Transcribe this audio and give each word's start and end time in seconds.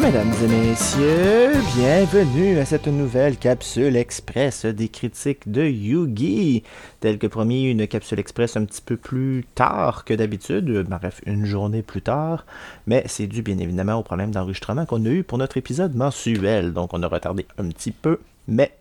Mesdames 0.00 0.32
et 0.44 0.46
messieurs, 0.46 1.52
bienvenue 1.74 2.58
à 2.58 2.64
cette 2.64 2.86
nouvelle 2.86 3.36
capsule 3.36 3.96
express 3.96 4.64
des 4.64 4.88
critiques 4.88 5.50
de 5.50 5.64
Yugi. 5.64 6.62
Tel 7.00 7.18
que 7.18 7.26
promis, 7.26 7.68
une 7.68 7.86
capsule 7.88 8.20
express 8.20 8.56
un 8.56 8.64
petit 8.64 8.80
peu 8.80 8.96
plus 8.96 9.44
tard 9.56 10.04
que 10.04 10.14
d'habitude, 10.14 10.86
bref, 10.88 11.20
une 11.26 11.44
journée 11.44 11.82
plus 11.82 12.00
tard, 12.00 12.46
mais 12.86 13.02
c'est 13.06 13.26
dû 13.26 13.42
bien 13.42 13.58
évidemment 13.58 13.96
au 13.96 14.02
problème 14.04 14.30
d'enregistrement 14.30 14.86
qu'on 14.86 15.04
a 15.04 15.08
eu 15.08 15.24
pour 15.24 15.36
notre 15.36 15.56
épisode 15.56 15.96
mensuel, 15.96 16.72
donc 16.72 16.94
on 16.94 17.02
a 17.02 17.08
retardé 17.08 17.46
un 17.58 17.68
petit 17.68 17.90
peu, 17.90 18.20
mais 18.46 18.77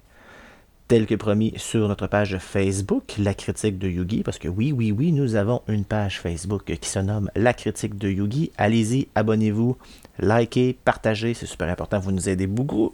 tel 0.87 1.05
que 1.05 1.15
promis 1.15 1.53
sur 1.57 1.87
notre 1.89 2.07
page 2.07 2.37
Facebook, 2.37 3.15
La 3.19 3.33
critique 3.33 3.77
de 3.77 3.89
Yugi, 3.89 4.23
parce 4.23 4.39
que 4.39 4.47
oui, 4.47 4.71
oui, 4.71 4.93
oui, 4.93 5.11
nous 5.11 5.35
avons 5.35 5.61
une 5.67 5.83
page 5.83 6.21
Facebook 6.21 6.63
qui 6.63 6.89
se 6.89 6.99
nomme 6.99 7.29
La 7.35 7.53
critique 7.53 7.97
de 7.97 8.09
Yugi. 8.09 8.51
Allez-y, 8.57 9.09
abonnez-vous, 9.13 9.77
likez, 10.19 10.77
partagez, 10.85 11.33
c'est 11.33 11.45
super 11.45 11.69
important, 11.69 11.99
vous 11.99 12.13
nous 12.13 12.29
aidez 12.29 12.47
beaucoup. 12.47 12.93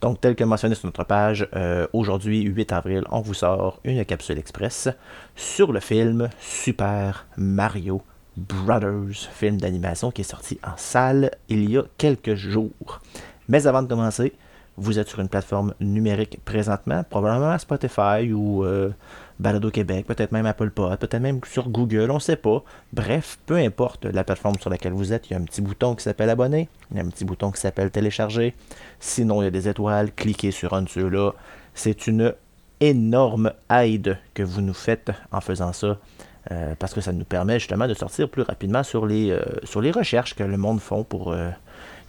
Donc, 0.00 0.20
tel 0.20 0.36
que 0.36 0.44
mentionné 0.44 0.76
sur 0.76 0.86
notre 0.86 1.04
page, 1.04 1.48
euh, 1.56 1.86
aujourd'hui, 1.92 2.42
8 2.42 2.72
avril, 2.72 3.04
on 3.10 3.20
vous 3.20 3.34
sort 3.34 3.80
une 3.82 4.04
capsule 4.04 4.38
express 4.38 4.88
sur 5.34 5.72
le 5.72 5.80
film 5.80 6.28
Super 6.40 7.26
Mario 7.36 8.02
Brothers, 8.36 9.28
film 9.32 9.60
d'animation 9.60 10.12
qui 10.12 10.20
est 10.20 10.24
sorti 10.24 10.60
en 10.64 10.76
salle 10.76 11.32
il 11.48 11.68
y 11.68 11.76
a 11.76 11.82
quelques 11.98 12.34
jours. 12.36 13.00
Mais 13.48 13.66
avant 13.66 13.82
de 13.82 13.88
commencer, 13.88 14.32
vous 14.76 14.98
êtes 14.98 15.08
sur 15.08 15.20
une 15.20 15.28
plateforme 15.28 15.74
numérique 15.80 16.40
présentement, 16.44 17.04
probablement 17.08 17.58
Spotify 17.58 18.32
ou 18.32 18.64
euh, 18.64 18.90
Balado 19.38 19.70
Québec, 19.70 20.06
peut-être 20.06 20.32
même 20.32 20.46
Apple 20.46 20.70
Pod, 20.70 20.98
peut-être 20.98 21.20
même 21.20 21.40
sur 21.44 21.68
Google, 21.68 22.10
on 22.10 22.14
ne 22.14 22.20
sait 22.20 22.36
pas. 22.36 22.62
Bref, 22.92 23.38
peu 23.46 23.56
importe 23.56 24.06
la 24.06 24.24
plateforme 24.24 24.56
sur 24.58 24.70
laquelle 24.70 24.92
vous 24.92 25.12
êtes, 25.12 25.28
il 25.28 25.34
y 25.34 25.36
a 25.36 25.38
un 25.38 25.44
petit 25.44 25.60
bouton 25.60 25.94
qui 25.94 26.02
s'appelle 26.02 26.30
abonner, 26.30 26.68
il 26.90 26.96
y 26.96 27.00
a 27.00 27.02
un 27.02 27.08
petit 27.08 27.24
bouton 27.24 27.50
qui 27.50 27.60
s'appelle 27.60 27.90
télécharger. 27.90 28.54
Sinon, 28.98 29.42
il 29.42 29.44
y 29.44 29.48
a 29.48 29.50
des 29.50 29.68
étoiles, 29.68 30.12
cliquez 30.12 30.50
sur 30.50 30.72
un 30.72 30.82
de 30.82 30.88
ceux-là. 30.88 31.32
C'est 31.74 32.06
une 32.06 32.34
énorme 32.80 33.52
aide 33.70 34.18
que 34.34 34.42
vous 34.42 34.60
nous 34.60 34.74
faites 34.74 35.10
en 35.30 35.40
faisant 35.40 35.72
ça. 35.72 35.98
Euh, 36.50 36.74
parce 36.76 36.92
que 36.92 37.00
ça 37.00 37.12
nous 37.12 37.24
permet 37.24 37.60
justement 37.60 37.86
de 37.86 37.94
sortir 37.94 38.28
plus 38.28 38.42
rapidement 38.42 38.82
sur 38.82 39.06
les, 39.06 39.30
euh, 39.30 39.40
sur 39.62 39.80
les 39.80 39.92
recherches 39.92 40.34
que 40.34 40.42
le 40.42 40.56
monde 40.56 40.80
font 40.80 41.04
pour 41.04 41.32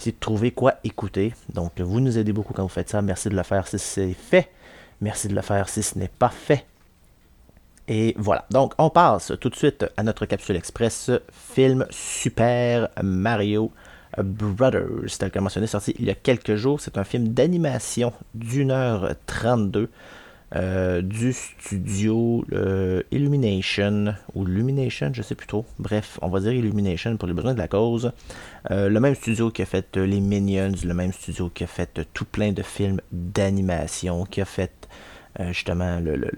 de 0.05 0.11
trouver 0.19 0.51
quoi 0.51 0.75
écouter. 0.83 1.33
Donc, 1.53 1.79
vous 1.79 1.99
nous 1.99 2.17
aidez 2.17 2.33
beaucoup 2.33 2.53
quand 2.53 2.63
vous 2.63 2.69
faites 2.69 2.89
ça. 2.89 3.01
Merci 3.01 3.29
de 3.29 3.35
le 3.35 3.43
faire 3.43 3.67
si 3.67 3.79
c'est 3.79 4.13
fait. 4.13 4.49
Merci 5.01 5.27
de 5.27 5.35
le 5.35 5.41
faire 5.41 5.69
si 5.69 5.83
ce 5.83 5.97
n'est 5.97 6.07
pas 6.07 6.29
fait. 6.29 6.65
Et 7.87 8.15
voilà. 8.17 8.45
Donc, 8.51 8.73
on 8.77 8.89
passe 8.89 9.33
tout 9.39 9.49
de 9.49 9.55
suite 9.55 9.85
à 9.97 10.03
notre 10.03 10.25
capsule 10.25 10.55
express 10.55 11.11
film 11.31 11.85
Super 11.89 12.89
Mario 13.01 13.71
Brothers, 14.17 15.17
tel 15.17 15.31
que 15.31 15.39
mentionné, 15.39 15.67
sorti 15.67 15.95
il 15.99 16.05
y 16.05 16.09
a 16.09 16.15
quelques 16.15 16.55
jours. 16.55 16.79
C'est 16.79 16.97
un 16.97 17.03
film 17.03 17.29
d'animation 17.29 18.13
d'une 18.33 18.71
heure 18.71 19.15
32 19.25 19.89
euh, 20.55 21.01
du 21.01 21.33
studio 21.33 22.45
euh, 22.53 23.01
Illumination 23.11 24.13
ou 24.35 24.47
Illumination, 24.47 25.11
je 25.11 25.23
sais 25.23 25.33
plus 25.33 25.47
trop. 25.47 25.65
Bref, 25.79 26.19
on 26.21 26.29
va 26.29 26.41
dire 26.41 26.53
Illumination 26.53 27.17
pour 27.17 27.27
les 27.27 27.33
besoins 27.33 27.55
de 27.55 27.59
la 27.59 27.67
cause. 27.67 28.11
Euh, 28.69 28.87
le 28.87 28.99
même 28.99 29.15
studio 29.15 29.49
qui 29.49 29.63
a 29.63 29.65
fait 29.65 29.95
les 29.97 30.19
Minions, 30.19 30.73
le 30.83 30.93
même 30.93 31.11
studio 31.11 31.49
qui 31.49 31.63
a 31.63 31.67
fait 31.67 32.07
tout 32.13 32.25
plein 32.25 32.51
de 32.51 32.61
films 32.61 33.01
d'animation, 33.11 34.25
qui 34.25 34.41
a 34.41 34.45
fait 34.45 34.71
justement 35.49 35.99
le, 35.99 36.15
le, 36.15 36.29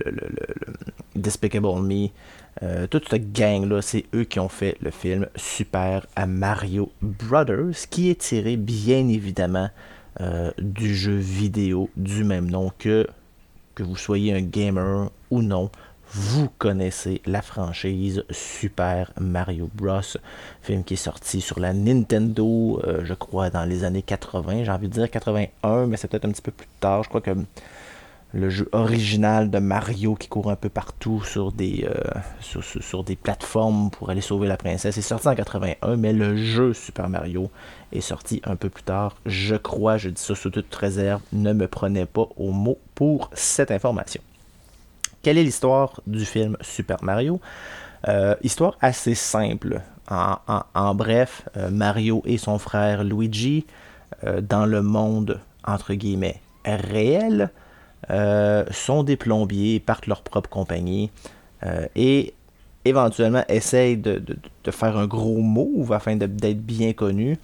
Despicable 1.14 1.68
Me. 1.82 2.08
toute 2.88 3.10
cette 3.10 3.34
gang-là, 3.34 3.82
c'est 3.82 4.06
eux 4.14 4.24
qui 4.24 4.40
ont 4.40 4.48
fait 4.48 4.78
le 4.80 4.92
film 4.92 5.28
Super 5.36 6.08
Mario 6.26 6.90
Brothers, 7.02 7.90
qui 7.90 8.10
est 8.10 8.22
tiré 8.22 8.56
bien 8.56 9.10
évidemment 9.10 9.70
du 10.58 10.96
jeu 10.96 11.18
vidéo 11.18 11.90
du 11.98 12.24
même 12.24 12.50
nom 12.50 12.72
que 12.80 13.06
que 13.76 13.84
vous 13.84 13.96
soyez 13.98 14.34
un 14.34 14.42
gamer 14.42 15.12
ou 15.30 15.42
non, 15.42 15.70
vous 16.12 16.50
connaissez 16.58 17.22
la 17.26 17.42
franchise 17.42 18.24
Super 18.30 19.12
Mario 19.20 19.70
Bros. 19.74 20.00
Film 20.62 20.84
qui 20.84 20.94
est 20.94 20.98
sorti 20.98 21.42
sur 21.42 21.60
la 21.60 21.74
Nintendo, 21.74 22.80
euh, 22.86 23.02
je 23.04 23.14
crois, 23.14 23.50
dans 23.50 23.66
les 23.66 23.84
années 23.84 24.02
80. 24.02 24.64
J'ai 24.64 24.72
envie 24.72 24.88
de 24.88 24.94
dire 24.94 25.10
81, 25.10 25.88
mais 25.88 25.98
c'est 25.98 26.08
peut-être 26.08 26.26
un 26.26 26.32
petit 26.32 26.42
peu 26.42 26.52
plus 26.52 26.68
tard. 26.80 27.04
Je 27.04 27.10
crois 27.10 27.22
que 27.22 27.32
le 28.36 28.50
jeu 28.50 28.68
original 28.74 29.50
de 29.50 29.60
Mario 29.60 30.14
qui 30.16 30.28
court 30.28 30.52
un 30.52 30.58
peu 30.58 30.68
partout 30.68 31.24
sur 31.24 31.54
des, 31.54 31.88
euh, 31.90 32.20
sur, 32.42 33.06
plateformes 33.24 33.90
pour 33.90 34.10
aller 34.10 34.20
sauver 34.20 34.46
la 34.48 34.58
princesse 34.58 34.98
est 34.98 35.02
sorti 35.02 35.30
en 35.30 35.36
81, 35.36 35.96
mais 35.96 36.12
le 36.12 36.36
jeu 36.36 36.74
Super 36.74 37.08
Mario 37.08 37.50
est 37.94 38.02
sorti 38.02 38.42
un 38.44 38.58
peu 38.58 38.70
plus 38.70 38.84
tard. 38.84 39.16
Je 39.26 39.56
crois, 39.56 39.96
je 39.96 40.10
dis 40.10 40.22
ça 40.22 40.36
sous 40.36 40.50
toute 40.50 40.74
réserve, 40.76 41.22
ne 41.32 41.54
me 41.54 41.68
prenez 41.68 42.06
pas 42.06 42.28
au 42.36 42.52
mot 42.52 42.78
pour 42.94 43.30
cette 43.34 43.72
information. 43.72 44.22
Quelle 45.22 45.38
est 45.38 45.44
l'histoire 45.44 46.02
du 46.06 46.26
film 46.26 46.58
Super 46.60 47.02
Mario? 47.04 47.40
Euh, 48.10 48.36
Histoire 48.44 48.78
assez 48.82 49.16
simple. 49.16 49.82
En, 50.10 50.94
bref, 50.94 51.48
euh, 51.56 51.72
Mario 51.72 52.22
et 52.26 52.38
son 52.38 52.60
frère 52.60 53.04
Luigi, 53.04 53.66
dans 54.42 54.66
le 54.66 54.82
monde, 54.82 55.40
entre 55.66 55.94
guillemets, 55.94 56.42
réel, 56.66 57.50
sont 58.72 59.04
des 59.04 59.18
plombiers, 59.18 59.80
partent 59.80 60.08
leur 60.08 60.22
propre 60.22 60.50
compagnie 60.50 61.12
euh, 61.64 61.88
et 61.96 62.34
éventuellement 62.84 63.44
essayent 63.50 63.98
de, 63.98 64.24
faire 64.70 64.98
un 64.98 65.08
gros 65.08 65.40
move 65.40 65.92
afin 65.92 66.16
d'être 66.16 66.62
bien 66.62 66.94
connus 66.94 67.38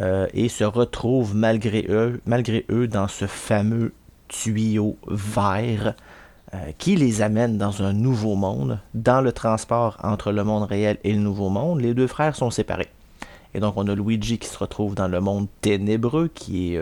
euh, 0.00 0.26
et 0.34 0.48
se 0.48 0.64
retrouvent 0.64 1.34
malgré 1.34 1.86
eux, 1.88 2.20
malgré 2.26 2.64
eux 2.70 2.88
dans 2.88 3.06
ce 3.06 3.26
fameux 3.26 3.92
tuyau 4.28 4.96
vert 5.06 5.94
qui 6.78 6.96
les 6.96 7.22
amène 7.22 7.58
dans 7.58 7.84
un 7.84 7.92
nouveau 7.92 8.34
monde. 8.34 8.80
Dans 8.92 9.20
le 9.20 9.30
transport 9.30 9.96
entre 10.02 10.32
le 10.32 10.42
monde 10.42 10.64
réel 10.64 10.98
et 11.04 11.12
le 11.12 11.20
nouveau 11.20 11.48
monde, 11.48 11.80
les 11.80 11.94
deux 11.94 12.08
frères 12.08 12.34
sont 12.34 12.50
séparés. 12.50 12.88
Et 13.54 13.60
donc 13.60 13.74
on 13.76 13.86
a 13.86 13.94
Luigi 13.94 14.36
qui 14.38 14.48
se 14.48 14.58
retrouve 14.58 14.96
dans 14.96 15.06
le 15.06 15.20
monde 15.20 15.46
ténébreux 15.60 16.26
qui 16.26 16.74
est 16.74 16.80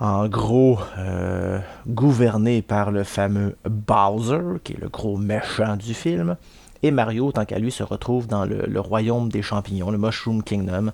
en 0.00 0.28
gros 0.28 0.78
euh, 0.98 1.60
gouverné 1.86 2.62
par 2.62 2.90
le 2.90 3.04
fameux 3.04 3.56
Bowser, 3.64 4.58
qui 4.62 4.72
est 4.72 4.80
le 4.80 4.88
gros 4.88 5.16
méchant 5.16 5.76
du 5.76 5.94
film. 5.94 6.36
Et 6.82 6.90
Mario, 6.90 7.32
tant 7.32 7.44
qu'à 7.44 7.58
lui, 7.58 7.70
se 7.70 7.82
retrouve 7.82 8.26
dans 8.26 8.44
le, 8.44 8.80
royaume 8.80 9.28
des 9.28 9.42
champignons, 9.42 9.90
le 9.90 9.98
Mushroom 9.98 10.42
Kingdom, 10.42 10.90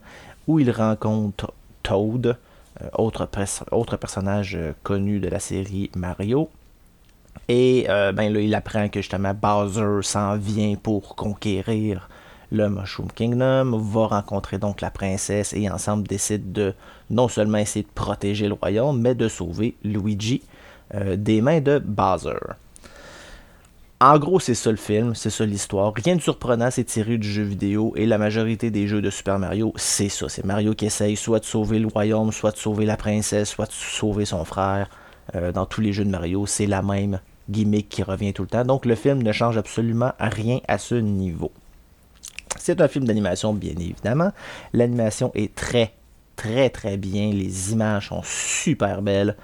où 0.47 0.61
il 0.61 0.71
rencontre 0.71 1.53
Toad, 1.83 2.37
euh, 2.83 2.89
autre, 2.97 3.27
personnage 3.97 4.55
euh, 4.55 4.73
connu 4.83 5.19
de 5.19 5.29
la 5.29 5.41
série 5.41 5.91
Mario. 5.97 6.51
Et 7.49 7.87
ben 7.89 8.33
là, 8.33 8.41
il 8.41 8.55
apprend 8.55 8.89
que 8.89 9.01
justement 9.01 9.35
Bowser 9.35 10.03
s'en 10.03 10.37
vient 10.37 10.77
pour 10.77 11.17
conquérir 11.17 12.09
le 12.51 12.69
Mushroom 12.69 13.11
Kingdom, 13.13 13.79
va 13.79 14.07
rencontrer 14.07 14.59
donc 14.59 14.81
la 14.81 14.91
princesse 14.91 15.53
et 15.53 15.71
ensemble 15.71 16.07
décide 16.07 16.53
de 16.53 16.75
non 17.09 17.29
seulement 17.29 17.59
essayer 17.59 17.85
de 17.85 17.91
protéger 17.95 18.49
le 18.49 18.55
royaume, 18.55 19.01
mais 19.01 19.15
de 19.15 19.29
sauver 19.29 19.77
Luigi 19.85 20.43
euh, 20.95 21.17
des 21.17 21.41
mains 21.41 21.61
de 21.61 21.79
Bowser. 21.79 22.39
En 24.03 24.19
gros, 24.19 24.41
c'est 24.41 24.55
ça 24.55 24.71
le 24.71 24.79
film, 24.79 25.15
c'est 25.15 25.29
ça 25.29 25.45
l'histoire. 25.45 25.93
Rien 25.95 26.17
de 26.17 26.23
surprenant, 26.23 26.71
c'est 26.71 26.85
tiré 26.85 27.19
du 27.19 27.31
jeu 27.31 27.43
vidéo 27.43 27.93
et 27.97 28.07
la 28.07 28.17
majorité 28.17 28.71
des 28.71 28.89
jeux 28.89 29.03
de 29.03 29.11
Super 29.11 29.39
Mario, 29.39 29.75
c'est 29.77 30.09
ça. 30.09 30.27
C'est 30.31 30.45
Mario 30.45 30.75
qui 30.75 30.87
essaye 30.87 31.17
soit 31.17 31.41
de 31.41 31.45
sauver 31.45 31.79
le 31.79 31.87
royaume, 31.87 32.33
soit 32.33 32.53
de 32.53 32.57
sauver 32.57 32.87
la 32.87 32.97
princesse, 32.97 33.51
soit 33.51 33.67
de 33.67 33.73
sauver 33.73 34.25
son 34.25 34.47
frère. 34.47 34.89
Euh, 35.35 35.53
dans 35.53 35.67
tous 35.67 35.83
les 35.83 35.93
jeux 35.93 36.07
de 36.07 36.11
Mario, 36.11 36.47
c'est 36.47 36.67
la 36.67 36.81
même 36.81 37.21
gimmick 37.51 37.91
qui 37.91 38.03
revient 38.03 38.33
tout 38.33 38.43
le 38.43 38.49
temps. 38.49 38.65
Donc 38.65 38.87
le 38.87 38.95
film 38.95 39.23
ne 39.23 39.33
change 39.33 39.59
absolument 39.59 40.13
rien 40.19 40.61
à 40.67 40.79
ce 40.79 40.95
niveau. 40.95 41.53
C'est 42.61 42.81
un 42.81 42.89
film 42.89 43.07
d'animation, 43.07 43.55
bien 43.55 43.73
évidemment. 43.73 44.33
L'animation 44.75 45.33
est 45.35 45.55
très, 45.55 45.95
très, 46.37 46.69
très 46.69 46.99
bien. 46.99 47.33
Les 47.33 47.73
images 47.73 48.09
sont 48.09 48.21
super 48.23 49.03
belles. 49.03 49.35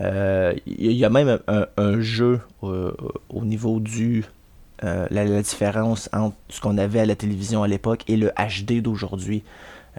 Il 0.00 0.06
euh, 0.06 0.54
y 0.66 1.04
a 1.04 1.10
même 1.10 1.40
un, 1.48 2.00
jeu 2.00 2.40
euh, 2.62 2.92
au 3.30 3.44
niveau 3.44 3.80
du 3.80 4.24
euh, 4.84 5.06
la, 5.10 5.42
différence 5.42 6.08
entre 6.12 6.36
ce 6.50 6.60
qu'on 6.60 6.78
avait 6.78 7.00
à 7.00 7.06
la 7.06 7.16
télévision 7.16 7.64
à 7.64 7.68
l'époque 7.68 8.04
et 8.06 8.16
le 8.16 8.30
HD 8.30 8.80
d'aujourd'hui. 8.80 9.42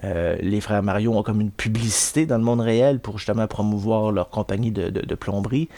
les 0.02 0.60
frères 0.62 0.82
Mario 0.82 1.12
ont 1.12 1.22
comme 1.22 1.42
une 1.42 1.50
publicité 1.50 2.24
dans 2.24 2.38
le 2.38 2.44
monde 2.44 2.60
réel 2.60 3.00
pour 3.00 3.18
justement 3.18 3.46
promouvoir 3.46 4.12
leur 4.12 4.30
compagnie 4.30 4.70
de 4.70 5.14
plomberie 5.14 5.68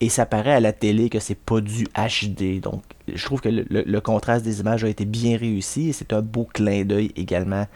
et 0.00 0.08
ça 0.08 0.26
paraît 0.26 0.52
à 0.52 0.60
la 0.60 0.72
télé 0.72 1.10
que 1.10 1.18
c'est 1.18 1.34
pas 1.34 1.60
du 1.60 1.86
HD. 1.94 2.60
Donc, 2.60 2.82
je 3.12 3.24
trouve 3.24 3.40
que 3.40 3.48
le, 3.48 4.00
contraste 4.00 4.44
des 4.44 4.60
images 4.60 4.82
a 4.84 4.88
été 4.88 5.04
bien 5.04 5.36
réussi 5.36 5.90
et 5.90 5.92
c'est 5.92 6.12
un 6.12 6.22
beau 6.22 6.48
clin 6.52 6.84
d'œil 6.84 7.12
également 7.16 7.66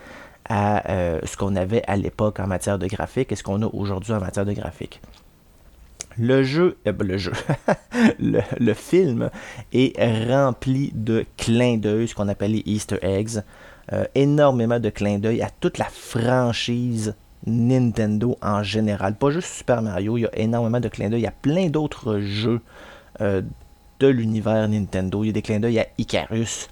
à 0.48 0.90
euh, 0.90 1.20
ce 1.24 1.36
qu'on 1.36 1.56
avait 1.56 1.82
à 1.86 1.96
l'époque 1.96 2.40
en 2.40 2.46
matière 2.46 2.78
de 2.78 2.86
graphique 2.86 3.32
et 3.32 3.36
ce 3.36 3.42
qu'on 3.42 3.62
a 3.62 3.66
aujourd'hui 3.66 4.12
en 4.12 4.20
matière 4.20 4.46
de 4.46 4.52
graphique. 4.52 5.00
Le 6.16 6.42
jeu, 6.42 6.76
euh, 6.86 6.92
ben, 6.92 7.06
le 7.06 7.18
jeu, 7.18 7.32
le, 8.18 8.74
film 8.74 9.30
est 9.72 9.92
rempli 10.30 10.92
de 10.94 11.26
clins 11.36 11.76
d'œil, 11.76 12.08
ce 12.08 12.14
qu'on 12.14 12.28
appelle 12.28 12.52
les 12.52 12.62
Easter 12.66 12.98
eggs. 13.02 13.42
Euh, 13.92 14.04
énormément 14.14 14.80
de 14.80 14.88
clins 14.88 15.18
d'œil 15.18 15.42
à 15.42 15.50
toute 15.50 15.76
la 15.76 15.84
franchise 15.84 17.14
Nintendo 17.46 18.36
en 18.42 18.62
général. 18.62 19.16
Pas 19.16 19.30
juste 19.30 19.48
Super 19.48 19.82
Mario, 19.82 20.16
il 20.16 20.22
y 20.22 20.26
a 20.26 20.38
énormément 20.38 20.80
de 20.80 20.88
clins 20.88 21.10
d'œil. 21.10 21.20
Il 21.20 21.24
y 21.24 21.28
a 21.28 21.32
plein 21.32 21.68
d'autres 21.68 22.18
jeux 22.20 22.60
euh, 23.20 23.42
de 24.00 24.08
l'univers 24.08 24.68
Nintendo. 24.68 25.24
Il 25.24 25.28
y 25.28 25.30
a 25.30 25.32
des 25.32 25.42
clins 25.42 25.60
d'œil 25.60 25.80
à 25.80 25.86
Icarus. 25.98 26.68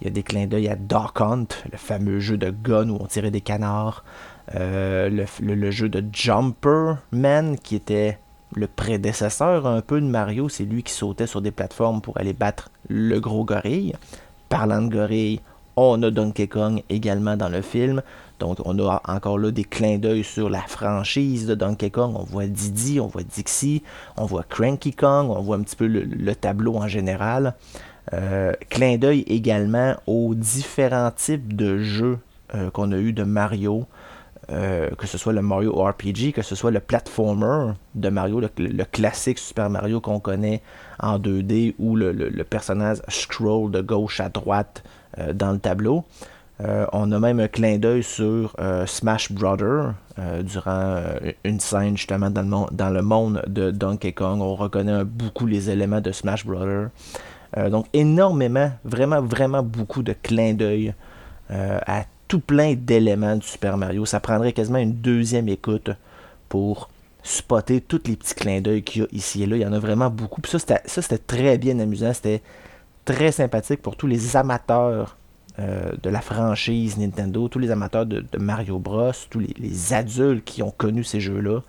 Il 0.00 0.04
y 0.04 0.10
a 0.10 0.10
des 0.10 0.22
clins 0.22 0.46
d'œil 0.46 0.68
à 0.68 0.76
Dark 0.76 1.20
Hunt, 1.20 1.46
le 1.70 1.78
fameux 1.78 2.18
jeu 2.18 2.36
de 2.36 2.50
gun 2.50 2.90
où 2.90 2.98
on 3.00 3.06
tirait 3.06 3.30
des 3.30 3.40
canards. 3.40 4.04
Euh, 4.54 5.26
le, 5.40 5.70
jeu 5.70 5.88
de 5.88 6.04
Jumper 6.12 6.96
Man, 7.12 7.56
qui 7.58 7.76
était 7.76 8.18
le 8.54 8.66
prédécesseur 8.66 9.66
un 9.66 9.80
peu 9.80 10.00
de 10.00 10.06
Mario. 10.06 10.48
C'est 10.48 10.64
lui 10.64 10.82
qui 10.82 10.92
sautait 10.92 11.26
sur 11.26 11.40
des 11.40 11.50
plateformes 11.50 12.00
pour 12.00 12.18
aller 12.18 12.32
battre 12.32 12.70
le 12.88 13.20
gros 13.20 13.44
gorille. 13.44 13.94
Parlant 14.48 14.82
de 14.82 14.88
gorille, 14.88 15.40
on 15.76 16.02
a 16.02 16.10
Donkey 16.10 16.48
Kong 16.48 16.82
également 16.88 17.36
dans 17.36 17.48
le 17.48 17.62
film. 17.62 18.02
Donc 18.38 18.58
on 18.64 18.78
a 18.78 19.00
encore 19.06 19.38
là 19.38 19.50
des 19.50 19.64
clins 19.64 19.98
d'œil 19.98 20.24
sur 20.24 20.50
la 20.50 20.60
franchise 20.60 21.46
de 21.46 21.54
Donkey 21.54 21.90
Kong. 21.90 22.14
On 22.16 22.24
voit 22.24 22.46
Didi, 22.46 23.00
on 23.00 23.06
voit 23.06 23.22
Dixie, 23.22 23.82
on 24.16 24.26
voit 24.26 24.44
Cranky 24.48 24.92
Kong, 24.92 25.30
on 25.30 25.40
voit 25.40 25.56
un 25.56 25.62
petit 25.62 25.76
peu 25.76 25.86
le, 25.86 26.34
tableau 26.34 26.76
en 26.76 26.88
général. 26.88 27.54
Euh, 28.12 28.52
clin 28.70 28.96
d'œil 28.98 29.24
également 29.26 29.94
aux 30.06 30.34
différents 30.34 31.10
types 31.10 31.56
de 31.56 31.78
jeux 31.78 32.18
euh, 32.54 32.70
qu'on 32.70 32.92
a 32.92 32.98
eu 32.98 33.12
de 33.12 33.22
Mario. 33.22 33.86
Euh, 34.50 34.90
que 34.98 35.06
ce 35.06 35.16
soit 35.16 35.32
le 35.32 35.40
Mario 35.40 35.72
RPG, 35.72 36.32
que 36.34 36.42
ce 36.42 36.54
soit 36.54 36.70
le 36.70 36.80
platformer 36.80 37.72
de 37.94 38.10
Mario, 38.10 38.40
le, 38.40 38.84
classique 38.84 39.38
Super 39.38 39.70
Mario 39.70 40.02
qu'on 40.02 40.20
connaît 40.20 40.60
en 41.00 41.18
2D, 41.18 41.74
où 41.78 41.96
le, 41.96 42.12
personnage 42.44 42.98
scroll 43.08 43.70
de 43.70 43.80
gauche 43.80 44.20
à 44.20 44.28
droite 44.28 44.84
dans 45.34 45.52
le 45.52 45.58
tableau. 45.58 46.04
Euh, 46.60 46.86
on 46.92 47.10
a 47.10 47.18
même 47.18 47.40
un 47.40 47.48
clin 47.48 47.78
d'œil 47.78 48.04
sur 48.04 48.54
euh, 48.60 48.86
Smash 48.86 49.32
Brother 49.32 49.94
euh, 50.18 50.42
durant 50.42 51.02
une 51.42 51.58
scène 51.58 51.96
justement 51.96 52.30
dans 52.30 52.42
le, 52.42 52.48
monde, 52.48 52.68
dans 52.72 52.90
le, 52.90 53.02
monde, 53.02 53.42
de 53.48 53.70
Donkey 53.70 54.12
Kong. 54.12 54.40
On 54.40 54.54
reconnaît 54.54 55.04
beaucoup 55.04 55.46
les 55.46 55.70
éléments 55.70 56.00
de 56.00 56.12
Smash 56.12 56.46
Brother. 56.46 56.90
donc 57.70 57.86
énormément, 57.92 58.70
vraiment, 58.84 59.20
vraiment 59.20 59.62
beaucoup 59.62 60.02
de 60.02 60.14
clins 60.22 60.54
d'œil 60.54 60.94
à 61.50 62.04
tout 62.28 62.40
plein 62.40 62.74
d'éléments 62.74 63.36
du 63.36 63.46
Super 63.46 63.76
Mario. 63.76 64.06
Ça 64.06 64.20
prendrait 64.20 64.52
quasiment 64.52 64.78
une 64.78 64.94
deuxième 64.94 65.48
écoute 65.48 65.90
pour 66.48 66.88
spotter 67.24 67.80
tous 67.80 68.02
les 68.06 68.16
petits 68.16 68.34
clins 68.34 68.60
d'œil 68.60 68.82
qu'il 68.82 69.02
y 69.02 69.04
a 69.04 69.08
ici 69.12 69.42
et 69.42 69.46
là. 69.46 69.56
Il 69.56 69.62
y 69.62 69.66
en 69.66 69.72
a 69.72 69.78
vraiment 69.78 70.08
beaucoup. 70.08 70.40
Puis 70.40 70.52
ça, 70.52 70.78
c'était 70.86 71.18
très 71.18 71.58
bien 71.58 71.78
amusant. 71.80 72.12
C'était 72.12 72.42
très 73.04 73.32
sympathique 73.32 73.82
pour 73.82 73.96
tous 73.96 74.06
les 74.06 74.36
amateurs 74.36 75.16
euh, 75.58 75.92
de 76.02 76.10
la 76.10 76.20
franchise 76.20 76.98
Nintendo, 76.98 77.48
tous 77.48 77.58
les 77.58 77.70
amateurs 77.70 78.06
de, 78.06 78.24
Mario 78.38 78.78
Bros, 78.78 79.12
tous 79.30 79.38
les, 79.38 79.92
adultes 79.92 80.44
qui 80.44 80.62
ont 80.62 80.72
connu 80.72 81.04
ces 81.04 81.20
jeux-là. 81.20 81.60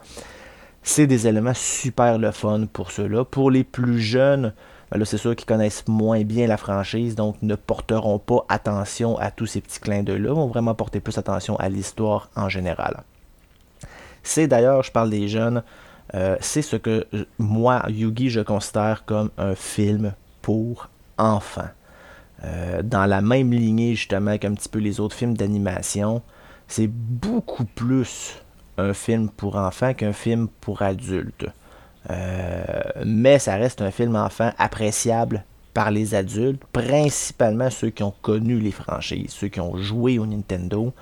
C'est 0.81 1.07
des 1.07 1.27
éléments 1.27 1.53
super 1.53 2.17
le 2.17 2.31
fun 2.31 2.65
pour 2.71 2.91
ceux-là. 2.91 3.25
Pour 3.25 3.51
les 3.51 3.63
plus 3.63 3.99
jeunes, 3.99 4.53
ben 4.91 4.99
là, 4.99 5.05
c'est 5.05 5.17
sûr 5.17 5.35
qu'ils 5.35 5.45
connaissent 5.45 5.87
moins 5.87 6.23
bien 6.23 6.47
la 6.47 6.57
franchise, 6.57 7.15
donc 7.15 7.35
ne 7.41 7.55
porteront 7.55 8.19
pas 8.19 8.45
attention 8.49 9.17
à 9.17 9.31
tous 9.31 9.45
ces 9.47 9.61
petits 9.61 9.79
clins 9.79 10.03
d'œil-là, 10.03 10.33
vont 10.33 10.47
vraiment 10.47 10.73
porter 10.73 10.99
plus 10.99 11.17
attention 11.17 11.55
à 11.57 11.69
l'histoire 11.69 12.29
en 12.35 12.49
général. 12.49 13.03
C'est 14.23 14.47
d'ailleurs, 14.47 14.83
je 14.83 14.91
parle 14.91 15.11
des 15.11 15.27
jeunes, 15.27 15.63
euh, 16.13 16.37
c'est 16.39 16.61
ce 16.61 16.75
que 16.75 17.05
moi, 17.37 17.83
Yugi, 17.89 18.29
je 18.29 18.41
considère 18.41 19.05
comme 19.05 19.29
un 19.37 19.53
film 19.55 20.13
pour 20.41 20.89
enfants. 21.17 21.69
Euh, 22.43 22.81
dans 22.83 23.05
la 23.05 23.21
même 23.21 23.51
lignée 23.51 23.95
justement 23.95 24.37
qu'un 24.37 24.53
petit 24.53 24.69
peu 24.69 24.79
les 24.79 24.99
autres 24.99 25.15
films 25.15 25.35
d'animation. 25.35 26.21
C'est 26.67 26.89
beaucoup 26.89 27.65
plus 27.65 28.41
un 28.77 28.93
film 28.93 29.29
pour 29.29 29.55
enfants 29.55 29.93
qu'un 29.93 30.13
film 30.13 30.47
pour 30.61 30.81
adultes. 30.81 31.45
Euh, 32.09 32.63
mais 33.05 33.39
ça 33.39 33.55
reste 33.55 33.81
un 33.81 33.91
film 33.91 34.15
enfant 34.15 34.51
appréciable 34.57 35.43
par 35.73 35.91
les 35.91 36.15
adultes, 36.15 36.63
principalement 36.71 37.69
ceux 37.69 37.89
qui 37.89 38.03
ont 38.03 38.13
connu 38.21 38.59
les 38.59 38.71
franchises, 38.71 39.31
ceux 39.31 39.47
qui 39.47 39.59
ont 39.59 39.77
joué 39.77 40.19
au 40.19 40.25
Nintendo. 40.25 40.93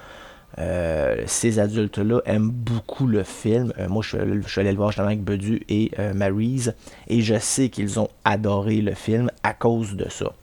Euh, 0.59 1.23
ces 1.25 1.59
adultes-là 1.59 2.21
aiment 2.25 2.51
beaucoup 2.51 3.07
le 3.07 3.23
film. 3.23 3.73
moi, 3.89 4.03
je, 4.03 4.17
suis 4.47 4.59
allé 4.59 4.71
le 4.71 4.77
voir 4.77 4.91
justement 4.91 5.07
avec 5.07 5.23
Bedu 5.23 5.63
et 5.69 5.91
Maryse, 6.13 6.75
et 7.07 7.21
je 7.21 7.39
sais 7.39 7.69
qu'ils 7.69 7.99
ont 7.99 8.09
adoré 8.23 8.81
le 8.81 8.93
film 8.93 9.31
à 9.41 9.53
cause 9.53 9.95
de 9.95 10.09
ça. 10.09 10.33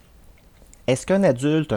Est-ce 0.86 1.06
qu'un 1.06 1.22
adulte 1.22 1.74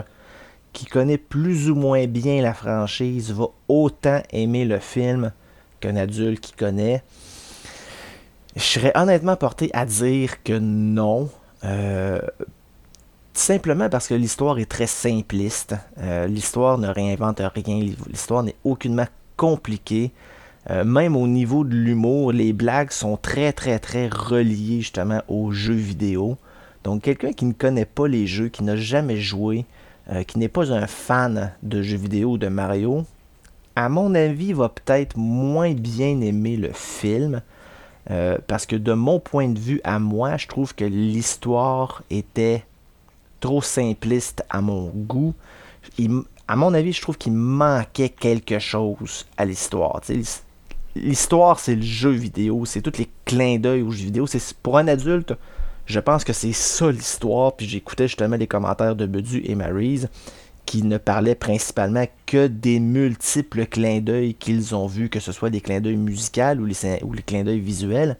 qui 0.72 0.86
connaît 0.86 1.18
plus 1.18 1.70
ou 1.70 1.76
moins 1.76 2.06
bien 2.06 2.42
la 2.42 2.52
franchise 2.52 3.32
va 3.32 3.46
autant 3.68 4.20
aimer 4.32 4.64
le 4.64 4.80
film 4.80 5.30
qu'un 5.78 5.94
adulte 5.94 6.40
qui 6.40 6.52
connaît? 6.52 7.04
Je 8.56 8.62
serais 8.62 8.92
honnêtement 8.96 9.36
porté 9.36 9.70
à 9.72 9.86
dire 9.86 10.42
que 10.42 10.58
non. 10.58 11.28
Simplement 13.36 13.88
parce 13.88 14.06
que 14.06 14.14
l'histoire 14.14 14.60
est 14.60 14.70
très 14.70 14.86
simpliste. 14.86 15.74
Euh, 15.98 16.28
l'histoire 16.28 16.78
ne 16.78 16.86
réinvente 16.86 17.42
rien. 17.54 17.80
L'histoire 18.08 18.44
n'est 18.44 18.54
aucunement 18.62 19.08
compliquée. 19.36 20.12
Euh, 20.70 20.84
même 20.84 21.16
au 21.16 21.26
niveau 21.26 21.64
de 21.64 21.74
l'humour, 21.74 22.30
les 22.30 22.52
blagues 22.52 22.92
sont 22.92 23.16
très 23.16 23.52
très 23.52 23.80
très 23.80 24.08
reliées 24.08 24.80
justement 24.80 25.20
aux 25.26 25.50
jeux 25.50 25.74
vidéo. 25.74 26.38
Donc 26.84 27.02
quelqu'un 27.02 27.32
qui 27.32 27.44
ne 27.44 27.52
connaît 27.52 27.84
pas 27.86 28.06
les 28.06 28.28
jeux, 28.28 28.48
qui 28.48 28.62
n'a 28.62 28.76
jamais 28.76 29.16
joué, 29.16 29.66
euh, 30.12 30.22
qui 30.22 30.38
n'est 30.38 30.48
pas 30.48 30.72
un 30.72 30.86
fan 30.86 31.52
de 31.64 31.82
jeux 31.82 31.98
vidéo 31.98 32.32
ou 32.32 32.38
de 32.38 32.46
Mario, 32.46 33.04
à 33.74 33.88
mon 33.88 34.14
avis, 34.14 34.52
va 34.52 34.68
peut-être 34.68 35.18
moins 35.18 35.72
bien 35.72 36.20
aimer 36.20 36.56
le 36.56 36.70
film. 36.72 37.42
Parce 38.46 38.66
que 38.66 38.76
de 38.76 38.92
mon 38.92 39.18
point 39.18 39.48
de 39.48 39.58
vue 39.58 39.80
à 39.82 39.98
moi, 39.98 40.36
je 40.36 40.46
trouve 40.46 40.74
que 40.74 40.84
l'histoire 40.84 42.02
était 42.10 42.62
trop 43.44 43.60
simpliste 43.60 44.42
à 44.48 44.62
mon 44.62 44.86
goût. 44.88 45.34
à 46.48 46.56
mon 46.56 46.72
avis, 46.72 46.94
je 46.94 47.02
trouve 47.02 47.18
qu'il 47.18 47.34
manquait 47.34 48.08
quelque 48.08 48.58
chose 48.58 49.26
à 49.36 49.44
l'histoire. 49.44 50.00
L'histoire, 50.96 51.60
c'est 51.60 51.74
le 51.74 51.82
jeu 51.82 52.08
vidéo, 52.08 52.64
c'est 52.64 52.80
tous 52.80 52.96
les 52.96 53.10
clins 53.26 53.58
d'œil 53.58 53.82
aux 53.82 53.90
jeux 53.90 54.06
vidéo. 54.06 54.24
Pour 54.62 54.78
un 54.78 54.88
adulte, 54.88 55.34
je 55.84 56.00
pense 56.00 56.24
que 56.24 56.32
c'est 56.32 56.54
ça 56.54 56.90
l'histoire. 56.90 57.54
Puis 57.54 57.68
j'écoutais 57.68 58.08
justement 58.08 58.36
les 58.36 58.46
commentaires 58.46 58.96
de 58.96 59.04
Bedu 59.04 59.42
et 59.44 59.54
Maryse 59.54 60.08
qui 60.64 60.82
ne 60.82 60.96
parlaient 60.96 61.34
principalement 61.34 62.06
que 62.24 62.46
des 62.46 62.80
multiples 62.80 63.66
clins 63.66 64.00
d'œil 64.00 64.32
qu'ils 64.32 64.74
ont 64.74 64.86
vus, 64.86 65.10
que 65.10 65.20
ce 65.20 65.32
soit 65.32 65.50
des 65.50 65.60
clins 65.60 65.82
d'œil 65.82 65.96
musicaux 65.96 66.56
ou 66.60 66.64
les, 66.64 67.22
clins 67.26 67.44
d'œil 67.44 67.60
visuels. 67.60 68.16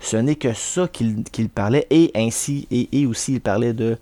Ce 0.00 0.16
n'est 0.16 0.36
que 0.36 0.54
ça 0.54 0.88
qu'ils 0.88 1.50
parlaient, 1.50 1.86
et 1.90 2.10
ainsi, 2.14 2.66
et, 2.70 3.04
aussi 3.04 3.34
il 3.34 3.40
parlait 3.42 3.74
de 3.74 3.98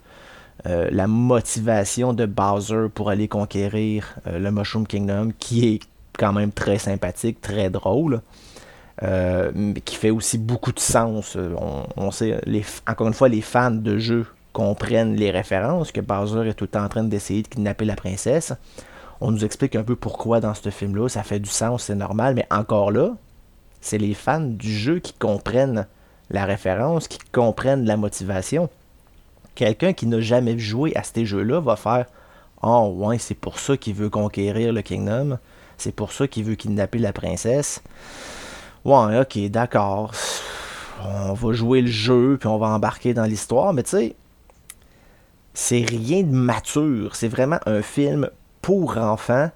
euh, 0.65 0.89
la 0.91 1.07
motivation 1.07 2.13
de 2.13 2.25
Bowser 2.25 2.87
pour 2.95 3.11
aller 3.11 3.29
conquérir 3.29 4.17
euh, 4.27 4.39
le 4.39 4.51
Mushroom 4.51 4.87
Kingdom, 4.87 5.33
qui 5.39 5.69
est 5.69 5.81
quand 6.19 6.33
même 6.33 6.51
très 6.51 6.79
sympathique, 6.79 7.41
très 7.41 7.71
drôle. 7.71 8.23
Euh, 9.03 9.53
mais 9.55 9.83
qui 9.83 9.97
fait 9.97 10.09
aussi 10.09 10.39
beaucoup 10.39 10.73
de 10.73 10.81
sens. 10.81 11.37
On, 11.97 12.11
sait, 12.11 12.41
les, 12.47 12.65
encore 12.89 13.07
une 13.07 13.13
fois, 13.13 13.29
les 13.29 13.43
fans 13.43 13.71
de 13.71 13.99
jeux 13.99 14.27
comprennent 14.55 15.15
les 15.17 15.31
références, 15.31 15.93
que 15.93 16.01
Bowser 16.01 16.49
est 16.49 16.55
tout 16.55 16.65
le 16.65 16.69
temps 16.69 16.85
en 16.85 16.89
train 16.89 17.05
d'essayer 17.05 17.43
de 17.43 17.49
kidnapper 17.49 17.85
la 17.85 17.95
princesse. 17.95 18.55
On 19.21 19.31
nous 19.31 19.45
explique 19.45 19.77
un 19.77 19.83
peu 19.83 19.97
pourquoi 19.97 20.41
dans 20.41 20.55
ce 20.55 20.71
film-là, 20.71 21.11
ça 21.11 21.23
fait 21.23 21.41
du 21.41 21.51
sens, 21.51 21.85
c'est 21.85 21.95
normal, 21.95 22.35
mais 22.35 22.47
encore 22.51 22.91
là, 22.91 23.11
c'est 23.83 23.99
les 23.99 24.15
fans 24.15 24.41
du 24.41 24.73
jeu 24.73 24.99
qui 24.99 25.13
comprennent 25.13 25.87
la 26.31 26.47
référence, 26.47 27.07
qui 27.07 27.19
comprennent 27.33 27.85
la 27.85 27.99
motivation. 27.99 28.71
Quelqu'un 29.57 29.93
qui 29.93 30.07
n'a 30.07 30.21
jamais 30.21 30.57
joué 30.59 30.97
à 30.97 31.03
ces 31.03 31.27
jeux-là 31.27 31.61
va 31.61 31.75
faire 31.75 32.07
Oh, 32.63 32.93
ouais, 32.97 33.19
c'est 33.19 33.35
pour 33.35 33.59
ça 33.59 33.77
qu'il 33.77 33.95
veut 33.95 34.11
conquérir 34.11 34.73
le 34.73 34.83
Kingdom, 34.83 35.39
c'est 35.77 35.95
pour 35.95 36.13
ça 36.13 36.27
qu'il 36.27 36.45
veut 36.45 36.55
kidnapper 36.55 36.99
la 36.99 37.13
princesse. 37.13 37.83
Ouais, 38.85 39.21
ok, 39.21 39.39
d'accord. 39.51 40.13
On 41.05 41.35
va 41.35 41.53
jouer 41.53 41.83
le 41.83 41.91
jeu, 41.91 42.37
puis 42.39 42.49
on 42.49 42.59
va 42.59 42.69
embarquer 42.69 43.15
dans 43.15 43.25
l'histoire, 43.25 43.73
mais 43.73 43.83
tu 43.83 43.91
sais, 43.91 44.17
c'est 45.55 45.83
rien 45.83 46.23
de 46.23 46.33
mature. 46.33 47.17
C'est 47.17 47.29
vraiment 47.29 47.59
un 47.67 47.83
film 47.83 48.31
pour 48.63 48.97
enfants. 48.99 49.51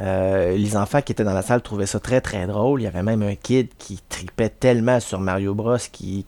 Euh, 0.00 0.56
les 0.56 0.76
enfants 0.76 1.02
qui 1.02 1.12
étaient 1.12 1.24
dans 1.24 1.34
la 1.34 1.42
salle 1.42 1.62
trouvaient 1.62 1.86
ça 1.86 2.00
très 2.00 2.20
très 2.20 2.46
drôle. 2.46 2.80
Il 2.80 2.84
y 2.84 2.86
avait 2.86 3.02
même 3.02 3.22
un 3.22 3.34
kid 3.34 3.68
qui 3.78 4.00
tripait 4.08 4.48
tellement 4.48 5.00
sur 5.00 5.20
Mario 5.20 5.54
Bros 5.54 5.76
qui 5.90 6.26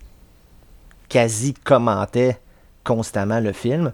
quasi 1.09 1.54
commentait 1.54 2.38
constamment 2.84 3.40
le 3.40 3.52
film. 3.52 3.92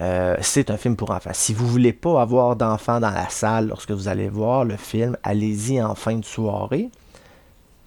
Euh, 0.00 0.36
c'est 0.40 0.70
un 0.70 0.76
film 0.76 0.96
pour 0.96 1.10
enfants. 1.10 1.30
Si 1.34 1.52
vous 1.52 1.66
voulez 1.66 1.92
pas 1.92 2.22
avoir 2.22 2.56
d'enfants 2.56 3.00
dans 3.00 3.10
la 3.10 3.28
salle 3.28 3.68
lorsque 3.68 3.90
vous 3.90 4.08
allez 4.08 4.28
voir 4.28 4.64
le 4.64 4.76
film, 4.76 5.16
allez-y 5.22 5.82
en 5.82 5.94
fin 5.94 6.16
de 6.16 6.24
soirée 6.24 6.90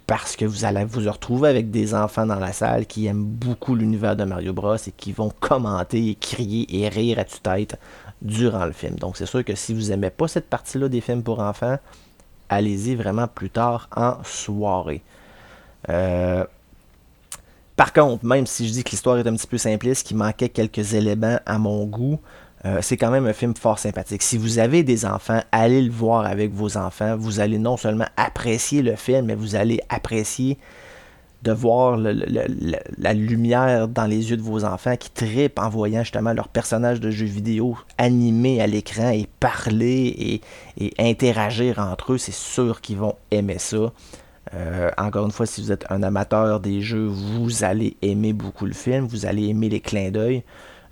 parce 0.07 0.35
que 0.35 0.45
vous 0.45 0.65
allez 0.65 0.85
vous 0.85 1.09
retrouver 1.09 1.49
avec 1.49 1.71
des 1.71 1.95
enfants 1.95 2.25
dans 2.25 2.39
la 2.39 2.53
salle 2.53 2.85
qui 2.85 3.07
aiment 3.07 3.25
beaucoup 3.25 3.75
l'univers 3.75 4.15
de 4.15 4.23
Mario 4.23 4.53
Bros 4.53 4.75
et 4.75 4.91
qui 4.91 5.11
vont 5.11 5.31
commenter 5.39 6.09
et 6.09 6.15
crier 6.15 6.67
et 6.79 6.87
rire 6.89 7.17
à 7.19 7.23
tue-tête 7.23 7.79
durant 8.21 8.65
le 8.65 8.71
film. 8.71 8.95
Donc 8.97 9.17
c'est 9.17 9.25
sûr 9.25 9.43
que 9.43 9.55
si 9.55 9.73
vous 9.73 9.89
n'aimez 9.89 10.11
pas 10.11 10.27
cette 10.27 10.47
partie-là 10.47 10.89
des 10.89 11.01
films 11.01 11.23
pour 11.23 11.39
enfants, 11.39 11.77
allez-y 12.49 12.95
vraiment 12.95 13.27
plus 13.27 13.49
tard 13.49 13.89
en 13.95 14.23
soirée. 14.23 15.01
Euh, 15.89 16.45
par 17.75 17.93
contre, 17.93 18.25
même 18.25 18.45
si 18.45 18.67
je 18.67 18.73
dis 18.73 18.83
que 18.83 18.91
l'histoire 18.91 19.17
est 19.17 19.27
un 19.27 19.35
petit 19.35 19.47
peu 19.47 19.57
simpliste, 19.57 20.07
qu'il 20.07 20.17
manquait 20.17 20.49
quelques 20.49 20.93
éléments 20.93 21.39
à 21.45 21.57
mon 21.57 21.85
goût, 21.85 22.19
euh, 22.65 22.79
c'est 22.81 22.97
quand 22.97 23.11
même 23.11 23.27
un 23.27 23.33
film 23.33 23.53
fort 23.55 23.77
sympathique. 23.77 24.23
Si 24.23 24.37
vous 24.37 24.59
avez 24.59 24.83
des 24.83 25.05
enfants, 25.05 25.41
allez 25.51 25.81
le 25.81 25.91
voir 25.91 26.25
avec 26.25 26.51
vos 26.53 26.77
enfants. 26.77 27.15
Vous 27.15 27.39
allez 27.39 27.59
non 27.59 27.77
seulement 27.77 28.07
apprécier 28.17 28.81
le 28.81 28.95
film, 28.95 29.25
mais 29.25 29.35
vous 29.35 29.55
allez 29.55 29.81
apprécier 29.89 30.57
de 31.43 31.51
voir 31.51 31.97
la 31.97 33.13
lumière 33.13 33.87
dans 33.87 34.07
les 34.07 34.31
yeux 34.31 34.37
de 34.37 34.41
vos 34.41 34.63
enfants 34.63 34.97
qui 34.97 35.11
tripent 35.11 35.59
en 35.59 35.69
voyant 35.69 36.01
justement 36.01 36.33
leurs 36.33 36.47
personnages 36.47 36.99
de 36.99 37.11
jeux 37.11 37.27
vidéo 37.27 37.77
animés 37.99 38.61
à 38.61 38.67
l'écran 38.67 39.09
et 39.09 39.27
parler 39.39 40.41
et, 40.77 40.93
interagir 40.97 41.77
entre 41.77 42.13
eux. 42.13 42.17
C'est 42.17 42.33
sûr 42.33 42.81
qu'ils 42.81 42.97
vont 42.97 43.15
aimer 43.29 43.59
ça. 43.59 43.91
Euh, 44.53 44.91
encore 44.97 45.25
une 45.25 45.31
fois, 45.31 45.45
si 45.45 45.61
vous 45.61 45.71
êtes 45.71 45.85
un 45.89 46.03
amateur 46.03 46.59
des 46.59 46.81
jeux, 46.81 47.07
vous 47.07 47.63
allez 47.63 47.97
aimer 48.01 48.33
beaucoup 48.33 48.65
le 48.65 48.73
film, 48.73 49.05
vous 49.05 49.25
allez 49.25 49.47
aimer 49.47 49.69
les 49.69 49.79
clins 49.79 50.11
d'œil. 50.11 50.43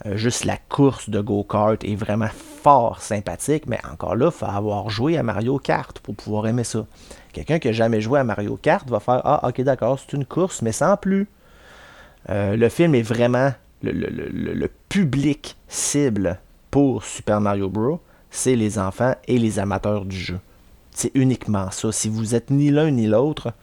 Euh, 0.05 0.17
juste 0.17 0.43
la 0.43 0.57
course 0.57 1.09
de 1.09 1.21
go-kart 1.21 1.81
est 1.83 1.95
vraiment 1.95 2.27
fort 2.61 2.99
sympathique, 3.01 3.65
mais 3.67 3.79
encore 3.89 4.15
là, 4.15 4.25
il 4.25 4.31
faut 4.31 4.45
avoir 4.45 4.89
joué 4.89 5.17
à 5.17 5.23
Mario 5.23 5.59
Kart 5.59 5.97
pour 5.99 6.15
pouvoir 6.15 6.47
aimer 6.47 6.63
ça. 6.63 6.85
Quelqu'un 7.31 7.59
qui 7.59 7.67
n'a 7.67 7.73
jamais 7.73 8.01
joué 8.01 8.19
à 8.19 8.23
Mario 8.23 8.57
Kart 8.57 8.89
va 8.89 8.99
faire 8.99 9.21
Ah, 9.23 9.47
ok, 9.47 9.61
d'accord, 9.61 9.99
c'est 9.99 10.15
une 10.15 10.25
course, 10.25 10.61
mais 10.61 10.71
sans 10.71 10.97
plus. 10.97 11.27
Euh, 12.29 12.55
le 12.55 12.69
film 12.69 12.95
est 12.95 13.01
vraiment 13.01 13.53
le, 13.81 14.67
public 14.89 15.57
cible 15.67 16.39
pour 16.71 17.03
Super 17.03 17.41
Mario 17.41 17.69
Bros. 17.69 18.01
C'est 18.29 18.55
les 18.55 18.79
enfants 18.79 19.15
et 19.27 19.37
les 19.37 19.59
amateurs 19.59 20.05
du 20.05 20.15
jeu. 20.15 20.39
C'est 20.93 21.11
uniquement 21.15 21.71
ça. 21.71 21.91
Si 21.91 22.09
vous 22.09 22.35
êtes 22.35 22.49
ni 22.49 22.69
l'un 22.69 22.91
ni 22.91 23.07
l'autre, 23.07 23.53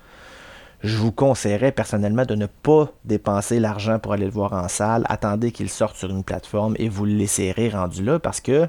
je 0.83 0.97
vous 0.97 1.13
conseillerais 1.13 1.73
personnellement 1.73 2.25
de 2.25 2.35
ne 2.35 2.47
pas 2.47 2.93
dépenser 3.05 3.61
l'argent 3.61 3.99
pour 3.99 4.13
aller 4.13 4.25
le 4.25 4.31
voir 4.31 4.53
en 4.53 4.69
salle. 4.69 5.05
Attendez 5.09 5.53
qu'il 5.53 5.69
sorte 5.69 5.97
sur 5.97 6.11
une 6.11 6.25
plateforme 6.25 6.75
et 6.79 6.89
vous 6.89 7.05
le 7.05 7.13
laisserez 7.13 7.69
rendu 7.69 8.03
là 8.03 8.19
parce 8.19 8.41
que 8.41 8.69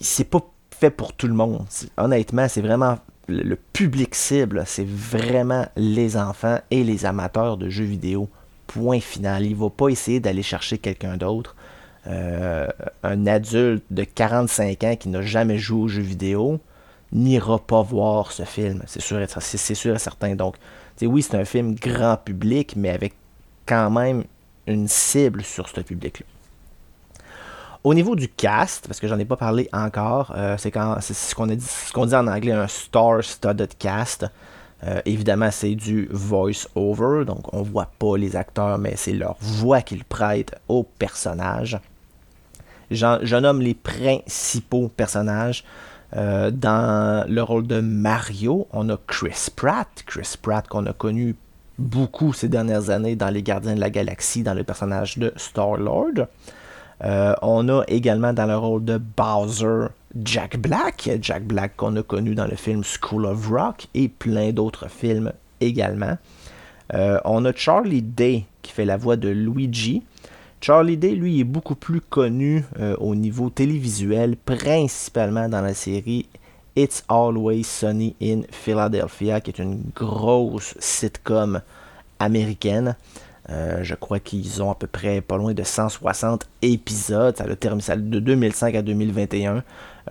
c'est 0.00 0.24
pas 0.24 0.40
fait 0.70 0.90
pour 0.90 1.12
tout 1.14 1.26
le 1.26 1.34
monde. 1.34 1.64
Honnêtement, 1.96 2.48
c'est 2.48 2.60
vraiment 2.60 2.98
le 3.28 3.56
public 3.56 4.14
cible, 4.14 4.64
c'est 4.66 4.86
vraiment 4.86 5.66
les 5.76 6.16
enfants 6.16 6.58
et 6.70 6.84
les 6.84 7.06
amateurs 7.06 7.56
de 7.56 7.68
jeux 7.70 7.84
vidéo. 7.84 8.28
Point 8.66 9.00
final. 9.00 9.44
Il 9.44 9.56
va 9.56 9.70
pas 9.70 9.88
essayer 9.88 10.20
d'aller 10.20 10.42
chercher 10.42 10.78
quelqu'un 10.78 11.16
d'autre. 11.16 11.54
Euh, 12.06 12.68
un 13.02 13.26
adulte 13.26 13.84
de 13.90 14.04
45 14.04 14.84
ans 14.84 14.96
qui 14.96 15.08
n'a 15.08 15.22
jamais 15.22 15.56
joué 15.56 15.82
aux 15.82 15.88
jeux 15.88 16.02
vidéo, 16.02 16.60
n'ira 17.12 17.58
pas 17.58 17.82
voir 17.82 18.32
ce 18.32 18.42
film. 18.42 18.82
C'est 18.86 19.00
sûr, 19.00 19.18
sûr 19.28 19.94
et 19.94 19.98
certain. 19.98 20.34
Donc, 20.34 20.56
oui, 21.02 21.22
c'est 21.22 21.36
un 21.36 21.44
film 21.44 21.74
grand 21.74 22.16
public, 22.16 22.74
mais 22.76 22.90
avec 22.90 23.14
quand 23.66 23.90
même 23.90 24.24
une 24.66 24.88
cible 24.88 25.42
sur 25.42 25.68
ce 25.68 25.80
public-là. 25.80 26.26
Au 27.84 27.92
niveau 27.92 28.16
du 28.16 28.28
cast, 28.28 28.86
parce 28.86 28.98
que 28.98 29.06
j'en 29.06 29.18
ai 29.18 29.26
pas 29.26 29.36
parlé 29.36 29.68
encore, 29.72 30.32
euh, 30.34 30.56
c'est 30.58 30.72
ce 30.72 31.34
qu'on 31.34 31.48
ce 31.48 32.06
dit 32.06 32.14
en 32.14 32.26
anglais 32.26 32.52
un 32.52 32.66
star-studded 32.66 33.76
cast. 33.78 34.26
Euh, 34.84 35.00
évidemment, 35.04 35.50
c'est 35.50 35.74
du 35.74 36.08
voice-over, 36.10 37.24
donc 37.26 37.52
on 37.52 37.62
voit 37.62 37.90
pas 37.98 38.16
les 38.16 38.36
acteurs, 38.36 38.78
mais 38.78 38.94
c'est 38.96 39.12
leur 39.12 39.36
voix 39.40 39.82
qu'ils 39.82 40.04
prêtent 40.04 40.54
aux 40.68 40.82
personnages. 40.82 41.78
Je 42.94 43.36
nomme 43.36 43.60
les 43.60 43.74
principaux 43.74 44.88
personnages. 44.88 45.64
Euh, 46.16 46.50
dans 46.50 47.28
le 47.28 47.42
rôle 47.42 47.66
de 47.66 47.80
Mario, 47.80 48.68
on 48.72 48.88
a 48.88 48.96
Chris 49.06 49.48
Pratt. 49.54 49.88
Chris 50.06 50.34
Pratt 50.40 50.66
qu'on 50.68 50.86
a 50.86 50.92
connu 50.92 51.34
beaucoup 51.78 52.32
ces 52.32 52.48
dernières 52.48 52.90
années 52.90 53.16
dans 53.16 53.30
Les 53.30 53.42
Gardiens 53.42 53.74
de 53.74 53.80
la 53.80 53.90
Galaxie, 53.90 54.42
dans 54.42 54.54
le 54.54 54.62
personnage 54.62 55.18
de 55.18 55.32
Star-Lord. 55.36 56.26
Euh, 57.02 57.34
on 57.42 57.68
a 57.68 57.82
également 57.88 58.32
dans 58.32 58.46
le 58.46 58.56
rôle 58.56 58.84
de 58.84 58.98
Bowser 58.98 59.88
Jack 60.22 60.58
Black, 60.58 61.10
Jack 61.20 61.44
Black 61.44 61.76
qu'on 61.76 61.96
a 61.96 62.02
connu 62.02 62.36
dans 62.36 62.46
le 62.46 62.54
film 62.54 62.82
School 62.84 63.26
of 63.26 63.48
Rock 63.48 63.88
et 63.94 64.08
plein 64.08 64.52
d'autres 64.52 64.88
films 64.88 65.32
également. 65.60 66.16
Euh, 66.94 67.18
on 67.24 67.44
a 67.44 67.52
Charlie 67.52 68.02
Day 68.02 68.44
qui 68.62 68.70
fait 68.70 68.84
la 68.84 68.96
voix 68.96 69.16
de 69.16 69.28
Luigi. 69.28 70.04
Charlie 70.66 70.96
Day, 70.96 71.14
lui, 71.14 71.40
est 71.40 71.44
beaucoup 71.44 71.74
plus 71.74 72.00
connu 72.00 72.64
euh, 72.80 72.96
au 72.96 73.14
niveau 73.14 73.50
télévisuel, 73.50 74.34
principalement 74.34 75.46
dans 75.46 75.60
la 75.60 75.74
série 75.74 76.26
It's 76.74 77.04
Always 77.06 77.64
Sunny 77.64 78.16
in 78.22 78.44
Philadelphia, 78.50 79.42
qui 79.42 79.50
est 79.50 79.58
une 79.58 79.82
grosse 79.94 80.74
sitcom 80.78 81.60
américaine. 82.18 82.96
Euh, 83.50 83.80
je 83.82 83.94
crois 83.94 84.20
qu'ils 84.20 84.62
ont 84.62 84.70
à 84.70 84.74
peu 84.74 84.86
près 84.86 85.20
pas 85.20 85.36
loin 85.36 85.52
de 85.52 85.62
160 85.62 86.48
épisodes. 86.62 87.36
Ça 87.36 87.44
a 87.44 87.56
terminé 87.56 87.84
de 87.98 88.18
2005 88.20 88.74
à 88.74 88.80
2021. 88.80 89.62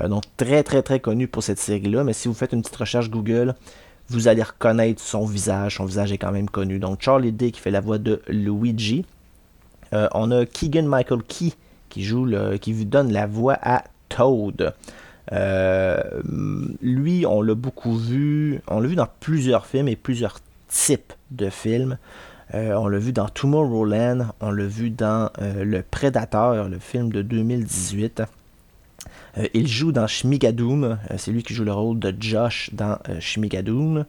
Euh, 0.02 0.08
donc 0.08 0.22
très 0.38 0.62
très 0.62 0.84
très 0.84 1.00
connu 1.00 1.28
pour 1.28 1.42
cette 1.42 1.58
série-là. 1.58 2.04
Mais 2.04 2.14
si 2.14 2.28
vous 2.28 2.36
faites 2.36 2.54
une 2.54 2.62
petite 2.62 2.76
recherche 2.76 3.10
Google, 3.10 3.56
vous 4.08 4.28
allez 4.28 4.44
reconnaître 4.44 5.02
son 5.02 5.26
visage. 5.26 5.78
Son 5.78 5.86
visage 5.86 6.12
est 6.12 6.20
quand 6.20 6.32
même 6.32 6.48
connu. 6.48 6.78
Donc 6.78 7.02
Charlie 7.02 7.32
Day 7.32 7.50
qui 7.50 7.60
fait 7.60 7.72
la 7.72 7.82
voix 7.82 7.98
de 7.98 8.22
Luigi. 8.28 9.04
Euh, 9.94 10.08
on 10.14 10.32
a 10.32 10.46
Keegan 10.46 10.84
Michael 10.84 11.24
Key 11.24 11.54
qui 11.90 12.04
joue 12.04 12.28
qui 12.60 12.74
donne 12.86 13.12
la 13.12 13.28
voix 13.28 13.58
à 13.62 13.84
Toad. 14.10 14.74
Euh, 15.32 16.02
lui, 16.82 17.26
on 17.26 17.42
l'a 17.42 17.56
beaucoup 17.56 17.96
vu, 17.96 18.62
on 18.68 18.80
l'a 18.80 18.88
vu 18.88 18.96
dans 18.96 19.08
plusieurs 19.20 19.66
films 19.66 19.88
et 19.88 19.96
plusieurs 19.96 20.40
types 20.68 21.14
de 21.32 21.50
films. 21.50 21.98
Euh, 22.56 22.74
on 22.74 22.88
l'a 22.88 22.98
vu 22.98 23.14
dans 23.14 23.30
Tomorrowland, 23.30 24.28
on 24.42 24.52
l'a 24.52 24.66
vu 24.66 24.90
dans 24.90 25.30
Le 25.40 25.82
Prédateur, 25.82 26.68
le 26.68 26.80
film 26.80 27.12
de 27.12 27.22
2018. 27.22 28.24
il 29.54 29.68
joue 29.68 29.92
dans 29.92 30.08
Shmigadoon, 30.08 30.98
c'est 31.18 31.32
lui 31.32 31.44
qui 31.44 31.54
joue 31.54 31.64
le 31.64 31.74
rôle 31.74 32.00
de 32.00 32.14
Josh 32.20 32.72
dans 32.74 32.98
Shmigadoon. 33.20 34.06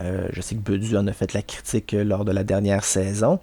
je 0.00 0.40
sais 0.40 0.54
que 0.54 0.60
Bedu 0.60 0.96
en 0.96 1.06
a 1.08 1.12
fait 1.12 1.32
la 1.32 1.42
critique 1.42 1.92
lors 1.92 2.24
de 2.24 2.32
la 2.32 2.44
dernière 2.44 2.84
saison. 2.84 3.40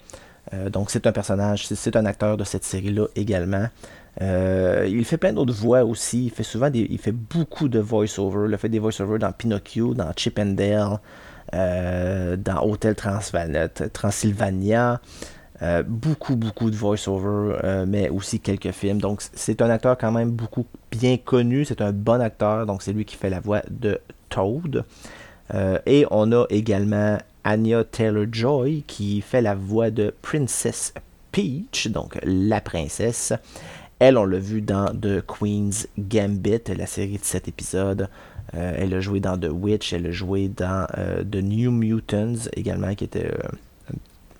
Euh, 0.52 0.70
donc 0.70 0.92
c'est 0.92 1.08
un 1.08 1.12
personnage, 1.12 1.68
c'est 1.68 1.96
un 1.96 2.06
acteur 2.06 2.38
de 2.38 2.44
cette 2.44 2.64
série-là 2.64 3.08
également. 3.16 3.68
Euh, 4.22 4.86
il 4.88 5.06
fait 5.06 5.18
plein 5.18 5.34
d'autres 5.34 5.54
voix 5.54 5.84
aussi. 5.84 6.26
Il 6.26 6.32
fait 6.32 6.44
souvent 6.44 6.70
des, 6.70 6.88
il 6.90 7.00
fait 7.00 7.12
beaucoup 7.12 7.70
de 7.70 7.80
voice-over. 7.80 8.48
Il 8.48 8.54
a 8.54 8.58
fait 8.58 8.70
des 8.70 8.80
voice-over 8.80 9.20
dans 9.20 9.32
Pinocchio, 9.32 9.94
dans 9.94 10.12
Chip 10.16 10.38
and 10.38 10.54
Dale, 10.54 11.00
euh, 11.54 12.36
dans 12.36 12.64
Hotel 12.64 12.96
Transylvania. 12.96 15.00
beaucoup, 15.88 16.36
beaucoup 16.36 16.70
de 16.70 16.76
voice-over, 16.76 17.86
mais 17.88 18.10
aussi 18.10 18.40
quelques 18.40 18.72
films. 18.72 19.00
Donc, 19.00 19.22
c'est 19.34 19.62
un 19.62 19.70
acteur 19.70 19.98
quand 19.98 20.12
même 20.12 20.30
beaucoup 20.30 20.66
bien 20.92 21.18
connu. 21.18 21.66
C'est 21.66 21.82
un 21.82 21.94
bon 21.94 22.22
acteur. 22.22 22.66
Donc, 22.66 22.84
c'est 22.84 22.94
lui 22.94 23.06
qui 23.06 23.16
fait 23.16 23.30
la 23.30 23.40
voix 23.40 23.62
de 23.72 24.00
Toad. 24.30 24.84
et 25.88 26.06
on 26.12 26.32
a 26.34 26.46
également 26.50 27.18
Anya 27.44 27.84
Taylor-Joy 27.84 28.84
qui 28.88 29.22
fait 29.22 29.42
la 29.42 29.56
voix 29.56 29.92
de 29.92 30.14
Princess 30.22 30.94
Peach, 31.32 31.88
donc 31.88 32.18
la 32.24 32.62
princesse. 32.62 33.34
Elle, 34.00 34.18
on 34.18 34.26
l'a 34.26 34.40
vu 34.40 34.62
dans 34.62 34.88
The 34.88 35.22
Queen's 35.26 35.88
Gambit, 35.98 36.62
la 36.76 36.86
série 36.86 37.18
de 37.18 37.24
7 37.24 37.48
épisodes. 37.48 38.10
Euh, 38.56 38.74
elle 38.78 38.94
a 38.94 39.00
joué 39.00 39.20
dans 39.20 39.38
The 39.38 39.50
Witch, 39.52 39.94
elle 39.94 40.08
a 40.08 40.12
joué 40.12 40.48
dans 40.48 40.86
euh, 40.98 41.24
The 41.24 41.38
New 41.38 41.72
Mutants 41.72 42.50
également, 42.56 42.94
qui 42.96 43.06
était 43.06 43.32
euh, 43.32 43.96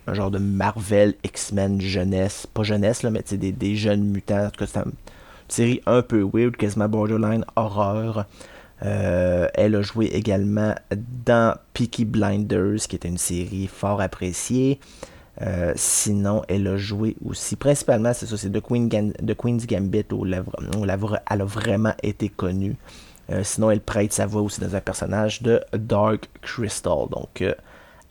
un 0.08 0.14
genre 0.14 0.32
de 0.32 0.38
Marvel 0.38 1.16
X-Men 1.24 1.82
jeunesse. 1.82 2.46
Pas 2.54 2.64
jeunesse, 2.64 3.04
là, 3.04 3.10
mais 3.10 3.24
des, 3.32 3.52
des 3.52 3.76
jeunes 3.76 4.04
mutants. 4.04 4.46
En 4.46 4.50
tout 4.50 4.66
cas, 4.66 4.68
c'est 4.68 4.80
une 4.80 4.92
série 5.48 5.82
un 5.86 6.02
peu 6.02 6.28
weird, 6.32 6.56
quasiment 6.58 6.90
borderline 6.90 7.46
horreur. 7.56 8.26
Euh, 8.84 9.48
elle 9.54 9.76
a 9.76 9.82
joué 9.82 10.08
également 10.08 10.76
dans 11.26 11.56
Peaky 11.74 12.06
Blinders, 12.06 12.88
qui 12.88 12.96
était 12.96 13.08
une 13.08 13.18
série 13.18 13.68
fort 13.68 14.02
appréciée. 14.02 14.80
Euh, 15.42 15.74
sinon, 15.76 16.44
elle 16.48 16.68
a 16.68 16.78
joué 16.78 17.16
aussi, 17.26 17.56
principalement, 17.56 18.14
c'est 18.14 18.26
ça, 18.26 18.38
c'est 18.38 18.52
The, 18.52 18.62
Queen's 18.62 19.66
Gambit 19.66 20.06
où, 20.12 20.26
elle 20.26 20.92
a 20.92 21.46
vraiment 21.46 21.94
été 22.04 22.30
connue. 22.30 22.76
Euh, 23.32 23.44
sinon, 23.44 23.72
elle 23.72 23.82
prête 23.82 24.12
sa 24.12 24.26
voix 24.26 24.42
aussi 24.42 24.60
dans 24.60 24.76
un 24.76 24.82
personnage 24.82 25.42
de 25.42 25.62
Dark 25.74 26.30
Crystal. 26.42 27.08
Donc, 27.10 27.44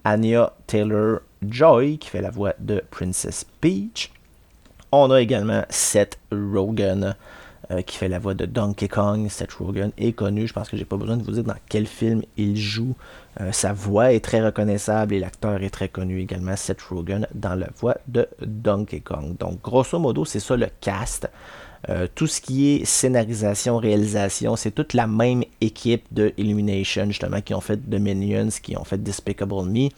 Anya 0.04 0.52
Taylor 0.66 1.20
Joy, 1.46 1.98
qui 1.98 2.08
fait 2.08 2.22
la 2.22 2.30
voix 2.30 2.54
de 2.58 2.82
Princess 2.90 3.44
Peach. 3.60 4.10
On 4.90 5.10
a 5.10 5.20
également 5.20 5.64
Seth 5.68 6.18
Rogen, 6.30 7.14
qui 7.86 7.96
fait 7.96 8.08
la 8.08 8.18
voix 8.18 8.34
de 8.34 8.44
Donkey 8.44 8.88
Kong. 8.88 9.28
Seth 9.30 9.52
Rogen 9.52 9.92
est 9.96 10.12
connu. 10.12 10.46
Je 10.46 10.52
pense 10.52 10.68
que 10.68 10.76
j'ai 10.76 10.84
pas 10.84 10.96
besoin 10.96 11.16
de 11.16 11.22
vous 11.22 11.32
dire 11.32 11.44
dans 11.44 11.54
quel 11.68 11.86
film 11.86 12.22
il 12.36 12.56
joue. 12.56 12.94
sa 13.50 13.72
voix 13.72 14.12
est 14.12 14.20
très 14.20 14.42
reconnaissable 14.42 15.14
et 15.14 15.20
l'acteur 15.20 15.62
est 15.62 15.70
très 15.70 15.88
connu 15.88 16.20
également, 16.20 16.56
Seth 16.56 16.82
Rogen, 16.82 17.26
dans 17.34 17.54
la 17.54 17.68
voix 17.78 17.96
de 18.08 18.28
Donkey 18.40 19.00
Kong. 19.00 19.36
Donc, 19.38 19.62
grosso 19.62 19.98
modo, 19.98 20.24
c'est 20.24 20.40
ça 20.40 20.56
le 20.56 20.68
cast. 20.80 21.28
Euh, 21.88 22.06
tout 22.14 22.26
ce 22.26 22.40
qui 22.40 22.76
est 22.76 22.84
scénarisation, 22.84 23.76
réalisation, 23.76 24.54
c'est 24.56 24.70
toute 24.70 24.94
la 24.94 25.06
même 25.06 25.42
équipe 25.60 26.04
de 26.12 26.32
Illumination, 26.36 27.06
justement, 27.06 27.40
qui 27.40 27.54
ont 27.54 27.60
fait 27.60 27.76
The 27.76 27.98
Minions, 27.98 28.50
qui 28.62 28.76
ont 28.76 28.84
fait 28.84 29.02
Despicable 29.02 29.64
Me. 29.64 29.88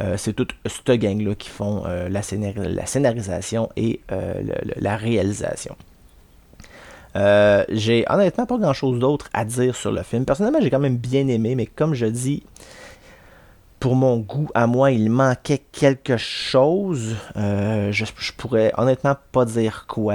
Euh, 0.00 0.16
c'est 0.16 0.34
toute 0.34 0.52
cette 0.66 1.00
gang-là 1.00 1.34
qui 1.34 1.48
font 1.48 1.84
euh, 1.86 2.08
la, 2.08 2.22
scénarisation 2.22 3.70
et 3.76 4.00
la 4.08 4.96
réalisation. 4.96 5.76
J'ai 7.68 8.04
honnêtement 8.08 8.46
pas 8.46 8.58
grand 8.58 8.72
chose 8.72 8.98
d'autre 8.98 9.28
à 9.32 9.44
dire 9.44 9.74
sur 9.76 9.92
le 9.92 10.02
film. 10.02 10.24
Personnellement, 10.24 10.60
j'ai 10.60 10.70
quand 10.70 10.78
même 10.80 10.96
bien 10.96 11.28
aimé, 11.28 11.54
mais 11.54 11.66
comme 11.66 11.94
je 11.94 12.06
dis, 12.06 12.42
pour 13.80 13.94
mon 13.94 14.18
goût, 14.18 14.48
à 14.54 14.66
moi, 14.66 14.90
il 14.90 15.10
manquait 15.10 15.62
quelque 15.72 16.16
chose. 16.16 17.14
Euh, 17.36 17.92
je, 17.92 18.04
pourrais 18.36 18.72
honnêtement 18.76 19.16
pas 19.32 19.44
dire 19.44 19.86
quoi. 19.86 20.14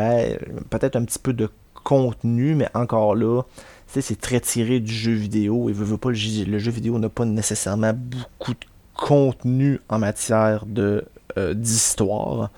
Peut-être 0.69 0.95
un 0.95 1.05
petit 1.05 1.19
peu 1.19 1.33
de 1.33 1.49
contenu, 1.83 2.55
mais 2.55 2.67
encore 2.73 3.15
là, 3.15 3.43
c'est 3.87 4.19
très 4.19 4.39
tiré 4.39 4.79
du 4.79 4.93
jeu 4.93 5.13
vidéo. 5.13 5.69
Pas, 6.01 6.09
le, 6.09 6.15
jeu 6.15 6.71
vidéo 6.71 6.97
n'a 6.99 7.09
pas 7.09 7.25
nécessairement 7.25 7.93
beaucoup 7.93 8.53
de 8.53 8.65
contenu 8.95 9.79
en 9.89 9.99
matière 9.99 10.65
euh, 10.77 11.53
d'histoire. 11.53 12.49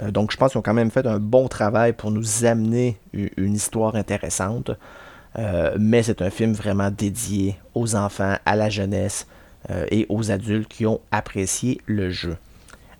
Euh, 0.00 0.10
donc 0.10 0.32
je 0.32 0.36
pense 0.36 0.52
qu'ils 0.52 0.58
ont 0.58 0.62
quand 0.62 0.74
même 0.74 0.90
fait 0.90 1.06
un 1.06 1.18
bon 1.18 1.48
travail 1.48 1.92
pour 1.92 2.10
nous 2.10 2.44
amener 2.44 2.98
une 3.12 3.54
histoire 3.54 3.94
intéressante. 3.94 4.70
mais 5.78 6.02
c'est 6.02 6.20
un 6.22 6.30
film 6.30 6.52
vraiment 6.52 6.90
dédié 6.90 7.56
aux 7.74 7.94
enfants, 7.94 8.36
à 8.44 8.56
la 8.56 8.70
jeunesse. 8.70 9.26
Euh, 9.70 9.84
et 9.90 10.06
aux 10.08 10.30
adultes 10.30 10.68
qui 10.68 10.86
ont 10.86 11.00
apprécié 11.10 11.80
le 11.84 12.10
jeu. 12.10 12.36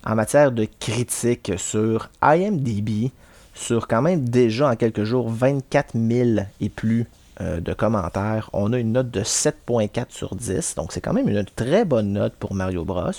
En 0.05 0.13
matière 0.13 0.51
de 0.51 0.67
critique 0.79 1.53
sur 1.57 2.09
IMDB, 2.21 3.11
sur 3.55 3.87
quand 3.87 4.01
même 4.01 4.27
déjà 4.27 4.69
en 4.69 4.75
quelques 4.75 5.05
jours 5.05 5.29
24 5.29 5.97
000 5.97 6.41
et 6.59 6.69
plus 6.69 7.07
euh, 7.41 7.59
de 7.61 7.73
commentaires, 7.73 8.49
on 8.53 8.73
a 8.73 8.77
une 8.77 8.91
note 8.91 9.09
de 9.09 9.21
7.4 9.21 10.07
sur 10.09 10.35
10, 10.35 10.75
donc 10.75 10.91
c'est 10.91 11.01
quand 11.01 11.13
même 11.13 11.29
une 11.29 11.43
très 11.43 11.85
bonne 11.85 12.11
note 12.11 12.33
pour 12.33 12.53
Mario 12.53 12.83
Bros. 12.83 13.11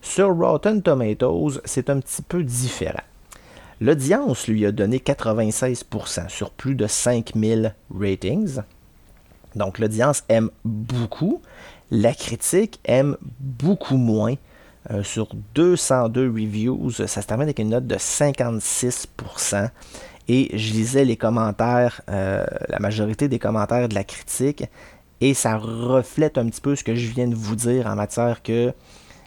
Sur 0.00 0.34
Rotten 0.34 0.80
Tomatoes, 0.80 1.60
c'est 1.64 1.90
un 1.90 1.98
petit 1.98 2.22
peu 2.22 2.44
différent. 2.44 3.02
L'audience 3.80 4.48
lui 4.48 4.64
a 4.64 4.72
donné 4.72 4.98
96% 4.98 6.28
sur 6.28 6.50
plus 6.50 6.74
de 6.74 6.86
5000 6.86 7.74
ratings. 7.94 8.60
Donc 9.54 9.78
l'audience 9.78 10.24
aime 10.28 10.50
beaucoup, 10.64 11.42
la 11.90 12.14
critique 12.14 12.80
aime 12.84 13.16
beaucoup 13.40 13.96
moins. 13.96 14.34
Euh, 14.92 15.02
sur 15.02 15.28
202 15.54 16.28
reviews, 16.28 16.90
ça 16.92 17.06
se 17.08 17.26
termine 17.26 17.44
avec 17.44 17.58
une 17.58 17.70
note 17.70 17.86
de 17.86 17.96
56%. 17.96 19.70
Et 20.28 20.56
je 20.56 20.72
lisais 20.72 21.04
les 21.04 21.16
commentaires, 21.16 22.02
euh, 22.08 22.46
la 22.68 22.78
majorité 22.78 23.28
des 23.28 23.38
commentaires 23.38 23.88
de 23.88 23.94
la 23.94 24.04
critique, 24.04 24.64
et 25.20 25.34
ça 25.34 25.56
reflète 25.56 26.38
un 26.38 26.46
petit 26.46 26.60
peu 26.60 26.76
ce 26.76 26.84
que 26.84 26.94
je 26.94 27.08
viens 27.08 27.26
de 27.26 27.34
vous 27.34 27.56
dire 27.56 27.86
en 27.86 27.96
matière 27.96 28.42
que 28.42 28.72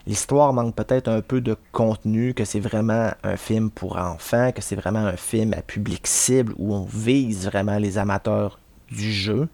l'histoire 0.08 0.54
manque 0.54 0.76
peut-être 0.76 1.08
un 1.08 1.22
peu 1.22 1.42
de 1.42 1.56
contenu, 1.72 2.34
que 2.34 2.46
c'est 2.46 2.60
vraiment 2.60 3.12
un 3.24 3.38
film 3.38 3.70
pour 3.70 3.98
enfants, 3.98 4.52
que 4.52 4.62
c'est 4.62 4.76
vraiment 4.76 5.00
un 5.00 5.18
film 5.18 5.54
à 5.54 5.62
public 5.62 6.08
cible 6.08 6.54
où 6.58 6.74
on 6.74 6.86
vise 6.86 7.46
vraiment 7.46 7.78
les 7.78 7.98
amateurs 7.98 8.60
du 8.92 9.12
jeu 9.12 9.48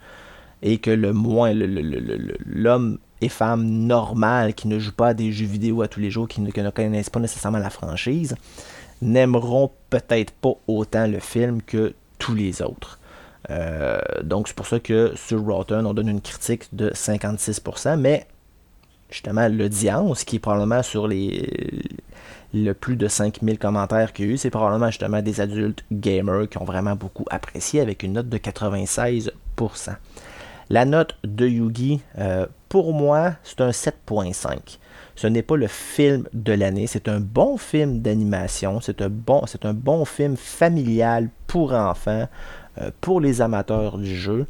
et 0.62 0.78
que 0.78 0.92
le 0.92 1.14
moins 1.14 1.52
l'homme 1.54 2.98
et 3.22 3.30
femme 3.30 3.66
normal 3.66 4.54
qui 4.54 4.68
ne 4.68 4.80
jouent 4.80 4.92
pas 4.92 5.10
à 5.10 5.14
des 5.14 5.32
jeux 5.32 5.46
vidéo 5.46 5.82
à 5.82 5.88
tous 5.88 6.00
les 6.00 6.12
jours, 6.12 6.28
qui 6.28 6.42
ne, 6.42 6.52
connaissent 6.70 7.10
pas 7.10 7.20
nécessairement 7.20 7.60
la 7.60 7.70
franchise, 7.70 8.36
n'aimeront 9.02 9.72
peut-être 9.90 10.32
pas 10.32 10.54
autant 10.68 11.08
le 11.08 11.20
film 11.20 11.62
que 11.62 11.94
tous 12.20 12.36
les 12.36 12.62
autres. 12.62 13.00
Euh, 13.50 14.00
donc 14.24 14.48
c'est 14.48 14.56
pour 14.56 14.66
ça 14.66 14.80
que 14.80 15.14
sur 15.16 15.46
Rotten, 15.46 15.86
on 15.86 15.94
donne 15.94 16.10
une 16.10 16.22
critique 16.22 16.74
de 16.74 16.90
56%, 16.90 17.98
mais 17.98 18.26
justement 19.16 19.48
l'audience, 19.48 20.24
qui 20.24 20.36
est 20.36 20.40
probablement 20.40 20.84
sur 20.84 21.08
les 21.08 21.50
le 22.54 22.74
plus 22.74 22.96
de 22.96 23.08
5000 23.08 23.60
commentaires 23.60 24.14
qu'il 24.14 24.26
y 24.26 24.30
a 24.30 24.32
eu, 24.32 24.38
c'est 24.38 24.50
probablement 24.50 24.88
justement 24.88 25.22
des 25.22 25.42
adultes 25.42 25.84
gamers 25.92 26.48
qui 26.50 26.58
ont 26.58 26.64
vraiment 26.64 26.96
beaucoup 26.96 27.26
apprécié 27.30 27.82
avec 27.82 28.04
une 28.04 28.14
note 28.14 28.30
de 28.30 28.38
96%. 28.38 29.32
La 30.70 30.86
note 30.86 31.18
de 31.24 31.48
Yugi, 31.48 32.02
euh, 32.18 32.46
pour 32.70 32.94
moi, 32.94 33.34
c'est 33.44 33.62
un 33.62 33.72
7.5. 33.72 34.80
Ce 35.16 35.28
n'est 35.28 35.44
pas 35.44 35.58
le 35.58 35.68
film 35.68 36.28
de 36.34 36.54
l'année, 36.54 36.88
c'est 36.88 37.08
un 37.08 37.20
bon 37.20 37.58
film 37.58 38.02
d'animation, 38.02 38.80
c'est 38.82 39.02
un, 39.02 39.10
bon, 39.10 39.44
un 39.64 39.74
bon 39.74 40.06
film 40.06 40.36
familial 40.38 41.30
pour 41.48 41.74
enfants, 41.74 42.28
euh, 42.82 42.90
pour 43.02 43.22
les 43.22 43.42
amateurs 43.42 43.98
du 43.98 44.16
jeu, 44.16 44.48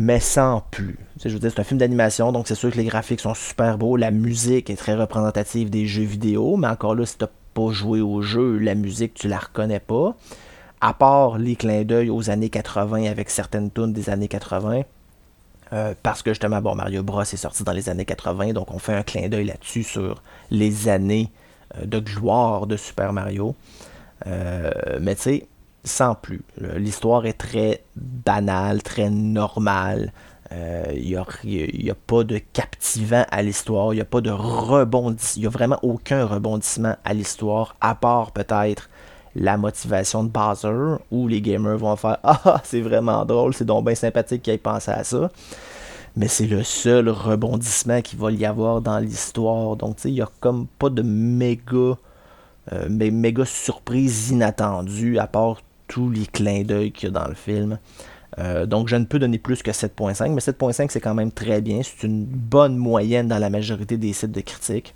mais 0.00 0.18
sans 0.18 0.62
plus. 0.70 0.98
Je 1.22 1.28
veux 1.28 1.38
dire, 1.38 1.50
c'est 1.54 1.60
un 1.60 1.64
film 1.64 1.78
d'animation, 1.78 2.32
donc 2.32 2.48
c'est 2.48 2.54
sûr 2.54 2.70
que 2.70 2.78
les 2.78 2.84
graphiques 2.84 3.20
sont 3.20 3.34
super 3.34 3.76
beaux, 3.76 3.98
la 3.98 4.10
musique 4.10 4.70
est 4.70 4.76
très 4.76 4.94
représentative 4.94 5.68
des 5.68 5.86
jeux 5.86 6.04
vidéo, 6.04 6.56
mais 6.56 6.68
encore 6.68 6.94
là, 6.94 7.04
si 7.04 7.18
tu 7.18 7.24
n'as 7.24 7.30
pas 7.52 7.70
joué 7.70 8.00
au 8.00 8.22
jeu, 8.22 8.56
la 8.56 8.74
musique, 8.74 9.12
tu 9.12 9.28
la 9.28 9.38
reconnais 9.38 9.78
pas. 9.78 10.16
À 10.80 10.94
part 10.94 11.36
les 11.36 11.54
clins 11.54 11.84
d'œil 11.84 12.08
aux 12.08 12.30
années 12.30 12.48
80 12.48 13.10
avec 13.10 13.28
certaines 13.28 13.70
tunes 13.70 13.92
des 13.92 14.08
années 14.08 14.28
80, 14.28 14.84
euh, 15.74 15.94
parce 16.02 16.22
que 16.22 16.30
justement, 16.30 16.62
bon, 16.62 16.74
Mario 16.74 17.02
Bros 17.02 17.20
est 17.20 17.36
sorti 17.36 17.62
dans 17.62 17.72
les 17.72 17.90
années 17.90 18.06
80, 18.06 18.54
donc 18.54 18.72
on 18.72 18.78
fait 18.78 18.94
un 18.94 19.02
clin 19.02 19.28
d'œil 19.28 19.44
là-dessus 19.44 19.82
sur 19.82 20.22
les 20.50 20.88
années 20.88 21.30
euh, 21.76 21.84
de 21.84 21.98
gloire 21.98 22.66
de 22.66 22.78
Super 22.78 23.12
Mario. 23.12 23.54
Euh, 24.26 24.70
mais 24.98 25.14
tu 25.14 25.22
sais, 25.22 25.48
sans 25.84 26.14
plus. 26.14 26.42
L'histoire 26.76 27.26
est 27.26 27.34
très 27.34 27.84
banale, 27.96 28.82
très 28.82 29.10
normale. 29.10 30.12
Il 30.52 31.02
n'y 31.04 31.16
a, 31.90 31.94
pas 31.94 32.24
de 32.24 32.38
captivant 32.38 33.24
à 33.30 33.42
l'histoire. 33.42 33.92
Il 33.92 33.96
n'y 33.96 34.02
a 34.02 34.06
pas 34.06 34.20
de 34.20 34.30
rebondissement. 34.30 35.38
Il 35.38 35.40
n'y 35.42 35.46
a 35.46 35.50
vraiment 35.50 35.78
aucun 35.82 36.26
rebondissement 36.26 36.96
à 37.04 37.14
l'histoire, 37.14 37.76
à 37.80 37.94
part 37.94 38.32
peut-être 38.32 38.90
la 39.34 39.56
motivation 39.56 40.24
de 40.24 40.28
Bowser, 40.28 40.96
où 41.10 41.28
les 41.28 41.40
gamers 41.40 41.78
vont 41.78 41.96
faire 41.96 42.18
Ah, 42.22 42.60
c'est 42.64 42.80
vraiment 42.80 43.24
drôle, 43.24 43.54
c'est 43.54 43.64
donc 43.64 43.84
bien 43.84 43.94
sympathique 43.94 44.42
qu'ils 44.42 44.54
aient 44.54 44.58
pensé 44.58 44.90
à 44.90 45.04
ça. 45.04 45.30
Mais 46.16 46.26
c'est 46.26 46.46
le 46.46 46.64
seul 46.64 47.08
rebondissement 47.08 48.02
qu'il 48.02 48.18
va 48.18 48.32
y 48.32 48.44
avoir 48.44 48.80
dans 48.80 48.98
l'histoire. 48.98 49.76
Donc, 49.76 49.96
tu 49.96 50.02
sais, 50.02 50.08
il 50.10 50.14
n'y 50.14 50.22
a 50.22 50.28
comme 50.40 50.66
pas 50.66 50.90
de 50.90 51.02
méga, 51.02 51.96
euh, 52.72 52.88
méga 52.88 53.44
surprise 53.44 54.30
inattendue, 54.30 55.18
à 55.18 55.28
part 55.28 55.58
tous 55.90 56.08
les 56.08 56.26
clins 56.26 56.62
d'œil 56.62 56.92
qu'il 56.92 57.08
y 57.08 57.10
a 57.10 57.20
dans 57.20 57.28
le 57.28 57.34
film. 57.34 57.78
Euh, 58.38 58.64
donc, 58.64 58.86
je 58.86 58.94
ne 58.94 59.04
peux 59.04 59.18
donner 59.18 59.38
plus 59.38 59.60
que 59.62 59.72
7.5, 59.72 60.30
mais 60.30 60.40
7.5, 60.40 60.88
c'est 60.88 61.00
quand 61.00 61.14
même 61.14 61.32
très 61.32 61.60
bien. 61.60 61.80
C'est 61.82 62.06
une 62.06 62.24
bonne 62.24 62.76
moyenne 62.76 63.26
dans 63.26 63.38
la 63.38 63.50
majorité 63.50 63.96
des 63.96 64.12
sites 64.12 64.30
de 64.30 64.40
critiques. 64.40 64.94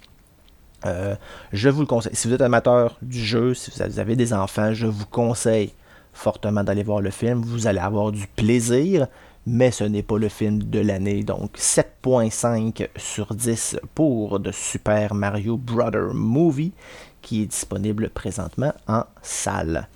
Euh, 0.87 1.17
je 1.53 1.69
vous 1.69 1.81
le 1.81 1.87
conseille. 1.87 2.15
Si 2.15 2.29
vous 2.29 2.35
êtes 2.35 2.43
amateur 2.43 2.97
du 3.03 3.19
jeu, 3.19 3.55
si 3.55 3.73
vous 3.73 3.99
avez 3.99 4.15
des 4.15 4.33
enfants, 4.33 4.73
je 4.73 4.87
vous 4.87 5.07
conseille 5.07 5.73
fortement 6.13 6.63
d'aller 6.63 6.85
voir 6.85 7.01
le 7.01 7.11
film. 7.11 7.43
Vous 7.43 7.67
allez 7.67 7.81
avoir 7.81 8.13
du 8.13 8.29
plaisir, 8.29 9.09
mais 9.47 9.73
ce 9.73 9.83
n'est 9.83 10.05
pas 10.05 10.19
le 10.19 10.29
film 10.29 10.63
de 10.63 10.79
l'année. 10.79 11.25
Donc 11.25 11.57
7.5 11.57 12.89
sur 12.97 13.35
10 13.35 13.79
pour 13.97 14.41
The 14.41 14.53
Super 14.53 15.15
Mario 15.15 15.57
Brother 15.57 16.15
Movie 16.15 16.73
qui 17.21 17.43
est 17.43 17.47
disponible 17.47 18.11
présentement 18.11 18.75
en 18.87 19.05
salle. 19.23 19.89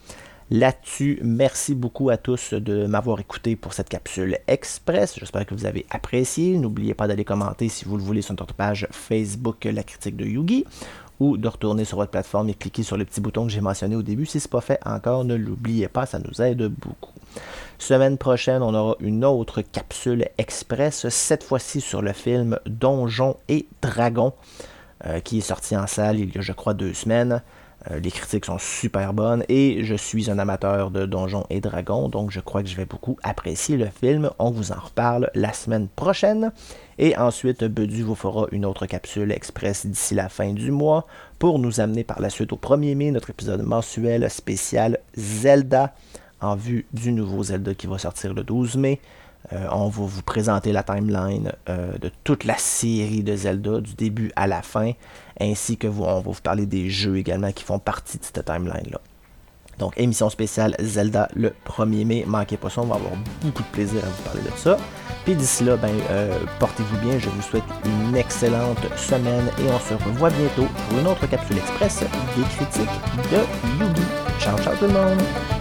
Là-dessus, 0.50 1.18
merci 1.22 1.74
beaucoup 1.74 2.08
à 2.08 2.16
tous 2.16 2.54
de 2.54 2.86
m'avoir 2.86 3.20
écouté 3.20 3.54
pour 3.54 3.74
cette 3.74 3.90
capsule 3.90 4.38
express. 4.46 5.18
J'espère 5.18 5.44
que 5.44 5.54
vous 5.54 5.66
avez 5.66 5.84
apprécié. 5.90 6.56
N'oubliez 6.56 6.94
pas 6.94 7.06
d'aller 7.06 7.24
commenter 7.24 7.68
si 7.68 7.84
vous 7.84 7.98
le 7.98 8.02
voulez 8.02 8.22
sur 8.22 8.32
notre 8.32 8.54
page 8.54 8.88
Facebook 8.90 9.64
La 9.64 9.82
critique 9.82 10.16
de 10.16 10.24
Yugi 10.24 10.64
ou 11.20 11.36
de 11.36 11.48
retourner 11.48 11.84
sur 11.84 11.98
votre 11.98 12.12
plateforme 12.12 12.48
et 12.48 12.54
cliquer 12.54 12.82
sur 12.82 12.96
le 12.96 13.04
petit 13.04 13.20
bouton 13.20 13.44
que 13.44 13.52
j'ai 13.52 13.60
mentionné 13.60 13.94
au 13.94 14.02
début. 14.02 14.24
Si 14.24 14.40
ce 14.40 14.46
n'est 14.46 14.50
pas 14.50 14.62
fait 14.62 14.80
encore, 14.86 15.24
ne 15.24 15.34
l'oubliez 15.34 15.88
pas, 15.88 16.06
ça 16.06 16.18
nous 16.18 16.40
aide 16.40 16.62
beaucoup. 16.62 17.12
Semaine 17.78 18.16
prochaine, 18.16 18.62
on 18.62 18.74
aura 18.74 18.96
une 19.00 19.26
autre 19.26 19.60
capsule 19.60 20.28
express, 20.38 21.08
cette 21.10 21.42
fois-ci 21.42 21.82
sur 21.82 22.00
le 22.00 22.14
film 22.14 22.58
Donjons 22.64 23.36
et 23.48 23.66
Dragons, 23.82 24.32
euh, 25.06 25.20
qui 25.20 25.38
est 25.38 25.42
sorti 25.42 25.76
en 25.76 25.86
salle 25.86 26.18
il 26.18 26.34
y 26.34 26.38
a, 26.38 26.40
je 26.40 26.52
crois, 26.52 26.72
deux 26.72 26.94
semaines. 26.94 27.42
Euh, 27.90 28.00
les 28.00 28.10
critiques 28.10 28.44
sont 28.44 28.58
super 28.58 29.12
bonnes 29.14 29.44
et 29.48 29.84
je 29.84 29.94
suis 29.94 30.30
un 30.30 30.38
amateur 30.38 30.90
de 30.90 31.06
Donjons 31.06 31.46
et 31.50 31.60
Dragons, 31.60 32.08
donc 32.08 32.30
je 32.30 32.40
crois 32.40 32.62
que 32.62 32.68
je 32.68 32.76
vais 32.76 32.84
beaucoup 32.84 33.16
apprécier 33.22 33.76
le 33.76 33.86
film. 33.86 34.30
On 34.38 34.50
vous 34.50 34.72
en 34.72 34.80
reparle 34.80 35.30
la 35.34 35.52
semaine 35.52 35.88
prochaine. 35.88 36.52
Et 36.98 37.16
ensuite, 37.16 37.64
Bedu 37.64 38.02
vous 38.02 38.14
fera 38.14 38.46
une 38.52 38.64
autre 38.64 38.86
capsule 38.86 39.32
express 39.32 39.86
d'ici 39.86 40.14
la 40.14 40.28
fin 40.28 40.52
du 40.52 40.70
mois 40.70 41.06
pour 41.38 41.58
nous 41.58 41.80
amener 41.80 42.04
par 42.04 42.20
la 42.20 42.30
suite 42.30 42.52
au 42.52 42.56
1er 42.56 42.94
mai, 42.94 43.10
notre 43.10 43.30
épisode 43.30 43.62
mensuel 43.62 44.28
spécial 44.30 44.98
Zelda 45.16 45.94
en 46.40 46.56
vue 46.56 46.86
du 46.92 47.12
nouveau 47.12 47.42
Zelda 47.44 47.74
qui 47.74 47.86
va 47.86 47.98
sortir 47.98 48.34
le 48.34 48.42
12 48.42 48.76
mai. 48.76 49.00
Euh, 49.52 49.66
on 49.70 49.88
va 49.88 50.04
vous 50.04 50.22
présenter 50.22 50.72
la 50.72 50.82
timeline 50.82 51.52
euh, 51.68 51.96
de 51.98 52.10
toute 52.24 52.44
la 52.44 52.58
série 52.58 53.22
de 53.22 53.34
Zelda, 53.34 53.80
du 53.80 53.94
début 53.94 54.30
à 54.36 54.46
la 54.46 54.62
fin, 54.62 54.92
ainsi 55.40 55.76
que 55.76 55.86
on 55.86 55.90
va 55.90 56.20
vous 56.20 56.40
parler 56.42 56.66
des 56.66 56.90
jeux 56.90 57.16
également 57.16 57.52
qui 57.52 57.64
font 57.64 57.78
partie 57.78 58.18
de 58.18 58.24
cette 58.24 58.44
timeline-là. 58.44 59.00
Donc, 59.78 59.94
émission 59.96 60.28
spéciale 60.28 60.74
Zelda 60.80 61.28
le 61.34 61.54
1er 61.66 62.04
mai. 62.04 62.24
Manquez 62.26 62.56
pas 62.56 62.68
ça, 62.68 62.82
on 62.82 62.86
va 62.86 62.96
avoir 62.96 63.12
beaucoup 63.42 63.62
de 63.62 63.68
plaisir 63.68 64.02
à 64.04 64.08
vous 64.08 64.22
parler 64.22 64.42
de 64.42 64.56
ça. 64.56 64.76
Puis 65.24 65.34
d'ici 65.34 65.64
là, 65.64 65.76
ben, 65.76 65.94
euh, 66.10 66.38
portez-vous 66.58 66.98
bien. 66.98 67.18
Je 67.18 67.28
vous 67.28 67.42
souhaite 67.42 67.64
une 67.84 68.16
excellente 68.16 68.78
semaine 68.96 69.46
et 69.58 69.70
on 69.70 69.78
se 69.78 69.94
revoit 70.04 70.30
bientôt 70.30 70.66
pour 70.88 70.98
une 70.98 71.06
autre 71.06 71.26
capsule 71.28 71.58
express 71.58 72.00
des 72.00 72.42
critiques 72.56 72.88
de 73.30 73.84
Yugi. 73.84 74.02
Ciao, 74.40 74.58
ciao 74.58 74.74
tout 74.76 74.86
le 74.86 74.92
monde! 74.92 75.57